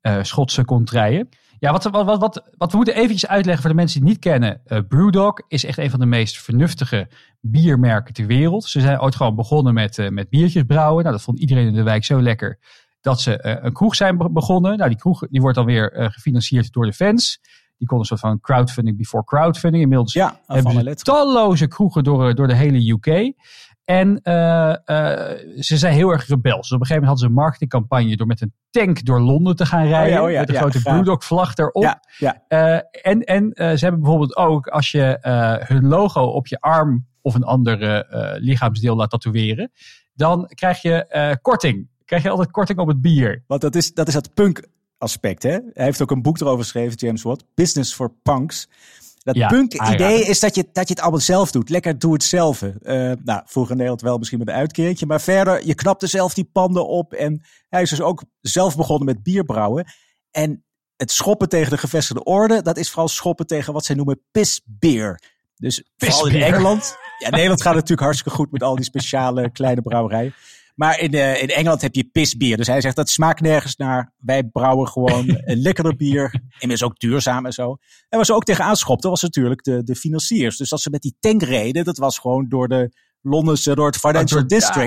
eh, 0.00 0.22
Schotse 0.22 0.64
contraien. 0.64 1.28
Ja, 1.62 1.72
wat, 1.72 1.84
wat, 1.84 2.04
wat, 2.04 2.20
wat, 2.20 2.42
wat 2.56 2.70
we 2.70 2.76
moeten 2.76 2.94
eventjes 2.94 3.26
uitleggen 3.26 3.62
voor 3.62 3.70
de 3.70 3.76
mensen 3.76 4.00
die 4.00 4.08
het 4.08 4.18
niet 4.18 4.30
kennen. 4.32 4.60
Eh, 4.64 4.78
Brewdog 4.88 5.40
is 5.48 5.64
echt 5.64 5.78
een 5.78 5.90
van 5.90 6.00
de 6.00 6.06
meest 6.06 6.38
vernuftige 6.42 7.08
biermerken 7.40 8.14
ter 8.14 8.26
wereld. 8.26 8.64
Ze 8.64 8.80
zijn 8.80 9.00
ooit 9.00 9.14
gewoon 9.16 9.34
begonnen 9.36 9.74
met, 9.74 9.98
eh, 9.98 10.08
met 10.08 10.28
biertjes 10.28 10.62
brouwen. 10.62 11.02
Nou, 11.02 11.14
dat 11.16 11.24
vond 11.24 11.38
iedereen 11.40 11.66
in 11.66 11.74
de 11.74 11.82
wijk 11.82 12.04
zo 12.04 12.22
lekker 12.22 12.58
dat 13.00 13.20
ze 13.20 13.36
eh, 13.36 13.64
een 13.64 13.72
kroeg 13.72 13.94
zijn 13.94 14.16
be- 14.18 14.30
begonnen. 14.30 14.76
Nou, 14.76 14.88
die 14.90 14.98
kroeg 14.98 15.20
die 15.30 15.40
wordt 15.40 15.56
dan 15.56 15.66
weer 15.66 16.10
gefinancierd 16.12 16.72
door 16.72 16.84
de 16.84 16.92
fans. 16.92 17.40
Die 17.78 17.88
kon 17.88 17.98
een 17.98 18.04
soort 18.04 18.20
van 18.20 18.40
crowdfunding 18.40 18.96
before 18.96 19.24
crowdfunding. 19.24 19.82
Inmiddels 19.82 20.12
Ja, 20.12 20.40
hebben 20.46 20.72
ze 20.72 20.94
talloze 20.94 21.66
kroegen 21.66 22.04
door, 22.04 22.34
door 22.34 22.46
de 22.46 22.54
hele 22.54 22.90
UK. 22.90 23.32
En 23.92 24.20
eh, 24.22 24.70
eh, 24.70 25.38
ze 25.58 25.76
zijn 25.76 25.94
heel 25.94 26.10
erg 26.10 26.26
rebels. 26.26 26.68
Dus 26.68 26.72
op 26.72 26.80
een 26.80 26.86
gegeven 26.86 26.94
moment 26.94 27.04
hadden 27.04 27.18
ze 27.18 27.26
een 27.26 27.32
marketingcampagne 27.32 28.16
door 28.16 28.26
met 28.26 28.40
een 28.40 28.52
tank 28.70 29.04
door 29.04 29.20
Londen 29.20 29.56
te 29.56 29.66
gaan 29.66 29.86
rijden. 29.86 30.22
oh 30.22 30.30
ja, 30.30 30.40
met 30.40 30.48
een 30.48 30.54
ja, 30.54 30.60
grote. 30.60 30.82
Brewdog 30.82 31.24
vlag 31.24 31.56
erop. 31.56 31.98
En 33.02 33.24
en 33.24 33.52
eh, 33.52 33.76
ze 33.76 33.84
hebben 33.84 34.00
bijvoorbeeld 34.00 34.36
ook, 34.36 34.66
als 34.66 34.90
je 34.90 35.18
hun 35.66 35.86
logo 35.86 36.22
op 36.22 36.46
je 36.46 36.60
arm 36.60 37.06
of 37.20 37.34
een 37.34 37.44
ander 37.44 38.06
lichaamsdeel 38.40 38.96
laat 38.96 39.10
tatoeëren, 39.10 39.72
dan 40.14 40.50
krijg 40.54 40.82
je 40.82 41.38
korting. 41.42 41.88
Krijg 42.04 42.22
je 42.22 42.30
altijd 42.30 42.50
korting 42.50 42.78
op 42.78 42.88
het 42.88 43.00
bier. 43.00 43.44
Want 43.46 43.60
dat 43.60 43.74
is 43.74 43.94
dat, 43.94 44.08
is 44.08 44.14
dat 44.14 44.34
punk 44.34 44.62
aspect. 44.98 45.42
Hè? 45.42 45.50
Hij 45.50 45.84
heeft 45.84 46.02
ook 46.02 46.10
een 46.10 46.22
boek 46.22 46.40
erover 46.40 46.62
geschreven, 46.62 46.96
James 46.96 47.22
Watt. 47.22 47.44
Business 47.54 47.94
for 47.94 48.12
Punks. 48.22 48.68
Dat 49.22 49.34
Ja, 49.34 49.48
punk 49.48 49.72
idee 49.72 49.86
aanrader. 49.86 50.28
is 50.28 50.40
dat 50.40 50.54
je, 50.54 50.68
dat 50.72 50.88
je 50.88 50.94
het 50.94 51.02
allemaal 51.02 51.20
zelf 51.20 51.50
doet. 51.50 51.68
Lekker 51.68 51.98
doe 51.98 52.12
het 52.12 52.24
zelf. 52.24 52.62
Eh, 52.62 53.12
nou, 53.24 53.42
vroeger 53.44 53.70
in 53.70 53.76
Nederland 53.76 54.00
wel 54.00 54.18
misschien 54.18 54.38
met 54.38 54.48
een 54.48 54.54
uitkeertje. 54.54 55.06
Maar 55.06 55.20
verder, 55.20 55.66
je 55.66 55.74
knapte 55.74 56.06
zelf 56.06 56.34
die 56.34 56.48
panden 56.52 56.88
op. 56.88 57.12
En 57.12 57.44
hij 57.68 57.82
is 57.82 57.90
dus 57.90 58.00
ook 58.00 58.24
zelf 58.40 58.76
begonnen 58.76 59.06
met 59.06 59.22
bierbrouwen. 59.22 59.86
En 60.30 60.64
het 60.96 61.10
schoppen 61.10 61.48
tegen 61.48 61.70
de 61.70 61.78
gevestigde 61.78 62.24
orde, 62.24 62.62
dat 62.62 62.76
is 62.76 62.88
vooral 62.88 63.08
schoppen 63.08 63.46
tegen 63.46 63.72
wat 63.72 63.84
zij 63.84 63.94
noemen 63.94 64.20
pisbeer. 64.30 65.22
Dus 65.56 65.84
vooral 65.96 66.26
in. 66.26 66.42
Engeland. 66.42 66.96
Ja, 67.18 67.26
in 67.26 67.32
Nederland 67.32 67.62
gaat 67.62 67.74
het 67.74 67.80
natuurlijk 67.80 68.06
hartstikke 68.06 68.38
goed 68.38 68.52
met 68.52 68.62
al 68.62 68.76
die 68.76 68.84
speciale 68.84 69.50
kleine 69.50 69.82
brouwerijen. 69.82 70.34
Maar 70.74 70.98
in, 71.00 71.12
eh, 71.14 71.42
in 71.42 71.48
Engeland 71.48 71.82
heb 71.82 71.94
je 71.94 72.08
pisbier. 72.12 72.56
Dus 72.56 72.66
hij 72.66 72.80
zegt 72.80 72.96
dat 72.96 73.08
smaakt 73.10 73.40
nergens 73.40 73.76
naar. 73.76 74.12
Wij 74.16 74.42
brouwen 74.44 74.88
gewoon 74.88 75.24
een 75.44 75.58
lekkerder 75.60 75.96
bier. 75.96 76.42
Inmiddels 76.58 76.82
ook 76.90 76.98
duurzaam 76.98 77.46
en 77.46 77.52
zo. 77.52 77.70
En 78.08 78.16
waar 78.16 78.24
ze 78.24 78.34
ook 78.34 78.44
tegenaan 78.44 78.76
schopten 78.76 79.10
was 79.10 79.22
natuurlijk 79.22 79.62
de, 79.62 79.84
de 79.84 79.94
financiers. 79.94 80.56
Dus 80.56 80.72
als 80.72 80.82
ze 80.82 80.90
met 80.90 81.02
die 81.02 81.16
tank 81.20 81.42
reden, 81.42 81.84
dat 81.84 81.96
was 81.98 82.18
gewoon 82.18 82.48
door 82.48 82.68
de 82.68 82.90
Londense, 83.20 83.74
door 83.74 83.86
het 83.86 83.96
Financial 83.96 84.40
door- 84.40 84.48
ja. 84.74 84.82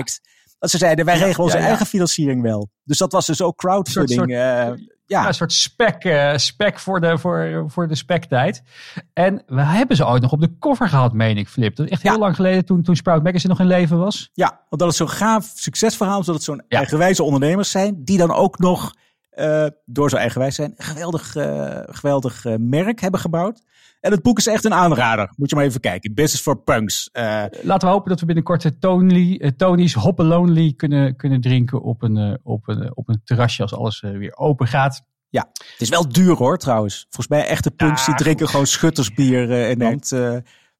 Dat 0.58 0.70
ze 0.70 0.78
zeiden, 0.78 1.04
wij 1.04 1.14
regelen 1.18 1.38
onze 1.44 1.56
eigen 1.58 1.86
financiering 1.86 2.42
wel. 2.42 2.68
Dus 2.84 2.98
dat 2.98 3.12
was 3.12 3.26
dus 3.26 3.42
ook 3.42 3.56
crowdfunding. 3.56 4.18
soort- 4.18 4.30
eh, 4.30 4.84
Ja, 5.08 5.20
ja, 5.20 5.26
een 5.28 5.34
soort 5.34 5.52
spec, 5.52 6.04
eh, 6.04 6.36
spec 6.36 6.78
voor, 6.78 7.00
de, 7.00 7.18
voor, 7.18 7.64
voor 7.66 7.88
de 7.88 7.94
spektijd. 7.94 8.62
En 9.12 9.42
we 9.46 9.60
hebben 9.62 9.96
ze 9.96 10.06
ooit 10.06 10.22
nog 10.22 10.32
op 10.32 10.40
de 10.40 10.58
cover 10.58 10.88
gehad, 10.88 11.12
meen 11.12 11.36
ik, 11.36 11.48
Flip. 11.48 11.76
Dat 11.76 11.86
is 11.86 11.92
echt 11.92 12.02
heel 12.02 12.18
lang 12.18 12.34
geleden 12.34 12.64
toen, 12.64 12.82
toen 12.82 12.96
Sprout 12.96 13.22
Magazine 13.22 13.52
nog 13.52 13.60
in 13.62 13.66
leven 13.66 13.98
was. 13.98 14.30
ja, 14.32 14.60
omdat 14.68 14.88
het 14.88 14.96
zo'n 14.96 15.08
gaaf 15.10 15.52
succesverhaal 15.54 16.20
is. 16.20 16.26
Dat 16.26 16.34
het 16.34 16.44
zo'n 16.44 16.62
eigenwijze 16.68 17.22
ondernemers 17.22 17.70
zijn. 17.70 18.04
Die 18.04 18.18
dan 18.18 18.32
ook 18.32 18.58
nog, 18.58 18.94
eh, 19.36 19.66
door 19.84 20.10
zo 20.10 20.16
eigenwijs 20.16 20.54
zijn, 20.54 20.74
geweldig, 20.76 21.36
eh, 21.36 21.80
geweldig 21.86 22.44
eh, 22.44 22.54
merk 22.58 23.00
hebben 23.00 23.20
gebouwd. 23.20 23.62
En 24.00 24.10
het 24.10 24.22
boek 24.22 24.38
is 24.38 24.46
echt 24.46 24.64
een 24.64 24.74
aanrader. 24.74 25.32
Moet 25.36 25.50
je 25.50 25.56
maar 25.56 25.64
even 25.64 25.80
kijken. 25.80 26.14
Business 26.14 26.42
for 26.42 26.62
Punks. 26.62 27.08
Laten 27.12 27.88
we 27.88 27.94
hopen 27.94 28.10
dat 28.10 28.20
we 28.20 28.26
binnenkort 28.26 28.80
Tony, 28.80 29.52
Tony's 29.56 29.92
Hop 29.92 30.18
Lonely 30.18 30.72
kunnen, 30.72 31.16
kunnen 31.16 31.40
drinken 31.40 31.82
op 31.82 32.02
een, 32.02 32.38
op, 32.42 32.68
een, 32.68 32.96
op 32.96 33.08
een 33.08 33.20
terrasje 33.24 33.62
als 33.62 33.74
alles 33.74 34.00
weer 34.00 34.36
open 34.36 34.66
gaat. 34.66 35.02
Het 35.30 35.46
is 35.78 35.88
wel 35.88 36.08
duur 36.08 36.36
hoor, 36.36 36.58
trouwens. 36.58 37.06
Volgens 37.08 37.28
mij 37.28 37.46
echte 37.46 37.70
punks 37.70 38.00
Ja, 38.00 38.06
die 38.06 38.14
drinken 38.14 38.42
goed. 38.44 38.50
gewoon 38.50 38.66
schuttersbier 38.66 39.50
in. 39.50 39.78
Nederland. 39.78 40.08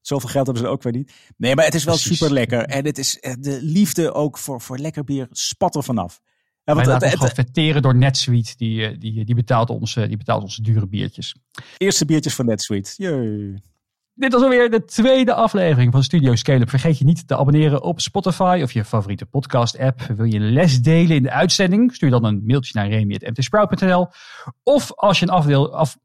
Zoveel 0.01 0.29
geld 0.29 0.47
hebben 0.47 0.65
ze 0.65 0.71
ook 0.71 0.83
weer 0.83 0.93
niet. 0.93 1.13
Nee, 1.37 1.55
maar 1.55 1.65
het 1.65 1.75
is 1.75 1.85
wel 1.85 1.95
Precies. 1.95 2.19
super 2.19 2.35
lekker. 2.35 2.63
En 2.65 2.85
het 2.85 2.99
is 2.99 3.19
de 3.39 3.59
liefde 3.63 4.13
ook 4.13 4.39
voor, 4.39 4.61
voor 4.61 4.79
lekker 4.79 5.05
bier 5.05 5.27
spat 5.31 5.75
er 5.75 5.83
vanaf. 5.83 6.21
Ja, 6.67 6.75
Wij 6.75 6.85
want 6.85 6.87
laten 6.87 7.09
het, 7.09 7.21
ons 7.21 7.31
het, 7.31 7.39
gewoon 7.39 7.55
vetteren 7.55 7.83
door 7.83 7.97
NetSuite. 7.97 8.55
Die, 8.57 8.87
eh, 8.87 8.99
die, 8.99 9.25
die, 9.25 9.35
betaalt 9.35 9.71
ons, 9.71 9.97
eh, 9.97 10.09
die 10.09 10.17
betaalt 10.17 10.43
onze 10.43 10.63
dure 10.63 10.87
biertjes. 10.87 11.35
eerste 11.77 12.05
biertjes 12.05 12.35
van 12.35 12.47
NetSuite. 12.47 12.93
Jee. 12.97 13.63
Dit 14.15 14.33
was 14.33 14.43
alweer 14.43 14.71
de 14.71 14.85
tweede 14.85 15.35
aflevering 15.35 15.93
van 15.93 16.03
Studio 16.03 16.35
Scale-up. 16.35 16.71
Vergeet 16.71 16.99
je 16.99 17.05
niet 17.05 17.29
te 17.29 17.37
abonneren 17.37 17.83
op 17.83 18.01
Spotify 18.01 18.61
of 18.63 18.73
je 18.73 18.85
favoriete 18.85 19.27
podcast-app. 19.27 20.01
Wil 20.03 20.25
je 20.25 20.41
les 20.41 20.83
delen 20.83 21.17
in 21.17 21.23
de 21.23 21.31
uitzending? 21.31 21.95
Stuur 21.95 22.11
dan 22.11 22.25
een 22.25 22.43
mailtje 22.45 22.73
naar 22.75 22.89
remy.mtsprout.nl. 22.89 24.09
Of 24.63 24.93
als 24.95 25.19
je 25.19 25.27
een 25.27 25.33
afdeel... 25.33 25.75
Af, 25.75 25.97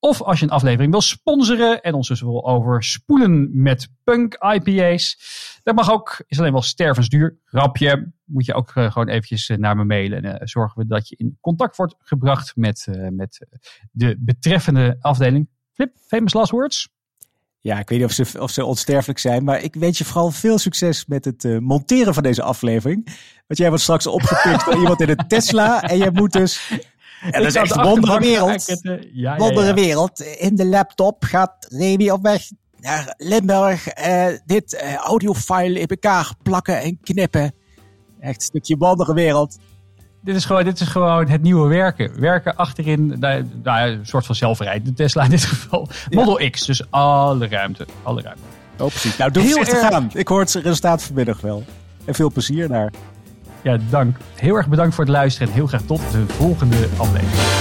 of 0.00 0.22
als 0.22 0.38
je 0.38 0.44
een 0.44 0.50
aflevering 0.50 0.90
wil 0.90 1.00
sponsoren 1.00 1.82
en 1.82 1.94
ons 1.94 2.08
dus 2.08 2.20
wil 2.20 2.46
overspoelen 2.46 3.62
met 3.62 3.88
punk 4.04 4.34
IPA's. 4.34 5.18
Dat 5.62 5.74
mag 5.74 5.90
ook, 5.90 6.24
is 6.26 6.38
alleen 6.38 6.52
wel 6.52 6.62
stervensduur. 6.62 7.38
Rapje, 7.44 8.12
moet 8.24 8.46
je 8.46 8.54
ook 8.54 8.70
eh, 8.74 8.92
gewoon 8.92 9.08
eventjes 9.08 9.48
eh, 9.48 9.56
naar 9.56 9.76
me 9.76 9.84
mailen. 9.84 10.22
En 10.22 10.40
eh, 10.40 10.46
zorgen 10.46 10.82
we 10.82 10.86
dat 10.86 11.08
je 11.08 11.16
in 11.16 11.38
contact 11.40 11.76
wordt 11.76 11.94
gebracht 11.98 12.56
met, 12.56 12.86
met 13.10 13.46
de 13.92 14.16
betreffende 14.18 14.96
afdeling. 15.00 15.48
Flip, 15.72 15.96
famous 16.06 16.32
last 16.32 16.50
words? 16.50 16.88
Ja, 17.58 17.78
ik 17.78 17.88
weet 17.88 17.98
niet 17.98 18.08
of 18.08 18.14
ze, 18.14 18.40
of 18.40 18.50
ze 18.50 18.64
onsterfelijk 18.64 19.18
zijn, 19.18 19.44
maar 19.44 19.62
ik 19.62 19.74
wens 19.74 19.98
je 19.98 20.04
vooral 20.04 20.30
veel 20.30 20.58
succes 20.58 21.06
met 21.06 21.24
het 21.24 21.60
monteren 21.60 22.14
van 22.14 22.22
deze 22.22 22.42
aflevering. 22.42 23.04
Want 23.46 23.58
jij 23.58 23.68
wordt 23.68 23.82
straks 23.82 24.06
opgepikt 24.06 24.64
door 24.64 24.76
iemand 24.76 25.00
in 25.00 25.08
een 25.08 25.26
Tesla 25.28 25.82
en 25.82 25.98
je 25.98 26.10
moet 26.12 26.32
dus... 26.32 26.80
Ja, 27.24 27.30
dat 27.30 27.46
is 27.46 27.54
echt 27.54 27.76
een 27.76 27.82
wondere 27.82 28.18
wereld. 28.20 28.80
Ja, 29.12 29.36
Wondere 29.36 29.74
wereld. 29.74 30.20
In 30.20 30.56
de 30.56 30.66
laptop 30.66 31.24
gaat 31.24 31.66
Remy 31.68 32.10
op 32.10 32.22
weg 32.22 32.42
naar 32.80 33.14
Limburg. 33.16 33.86
eh, 33.88 34.26
dit 34.46 34.74
eh, 34.74 34.94
audiofile 34.94 35.80
in 35.80 35.86
elkaar 35.86 36.32
plakken 36.42 36.80
en 36.80 36.98
knippen. 37.02 37.52
Echt 38.20 38.34
een 38.36 38.40
stukje 38.40 38.76
wondere 38.76 39.14
wereld. 39.14 39.58
Dit 40.22 40.36
is, 40.36 40.44
gewoon, 40.44 40.64
dit 40.64 40.80
is 40.80 40.86
gewoon 40.88 41.28
het 41.28 41.42
nieuwe 41.42 41.68
werken. 41.68 42.20
Werken 42.20 42.56
achterin, 42.56 43.16
nou, 43.18 43.44
nou, 43.62 43.90
een 43.90 44.06
soort 44.06 44.26
van 44.26 44.34
zelfrijdende 44.34 44.92
Tesla 44.92 45.24
in 45.24 45.30
dit 45.30 45.44
geval. 45.44 45.88
Model 46.10 46.50
X, 46.50 46.66
dus 46.66 46.90
alle 46.90 47.48
ruimte. 47.48 47.86
Alle 48.02 48.22
ruimte. 48.22 48.42
Oh, 48.78 48.86
precies. 48.86 49.16
Nou, 49.16 49.30
doe 49.30 49.42
Heel 49.42 49.54
heel 49.62 49.64
erg- 49.74 49.88
gaan. 49.88 50.10
Ik 50.12 50.28
hoor 50.28 50.40
het 50.40 50.52
resultaat 50.54 51.02
vanmiddag 51.02 51.40
wel. 51.40 51.64
En 52.04 52.14
veel 52.14 52.30
plezier 52.32 52.68
daar. 52.68 52.92
Ja, 53.62 53.78
dank. 53.90 54.16
Heel 54.34 54.56
erg 54.56 54.68
bedankt 54.68 54.94
voor 54.94 55.04
het 55.04 55.12
luisteren 55.12 55.48
en 55.48 55.54
heel 55.54 55.66
graag 55.66 55.82
tot 55.82 56.00
de 56.12 56.24
volgende 56.26 56.76
aflevering. 56.96 57.59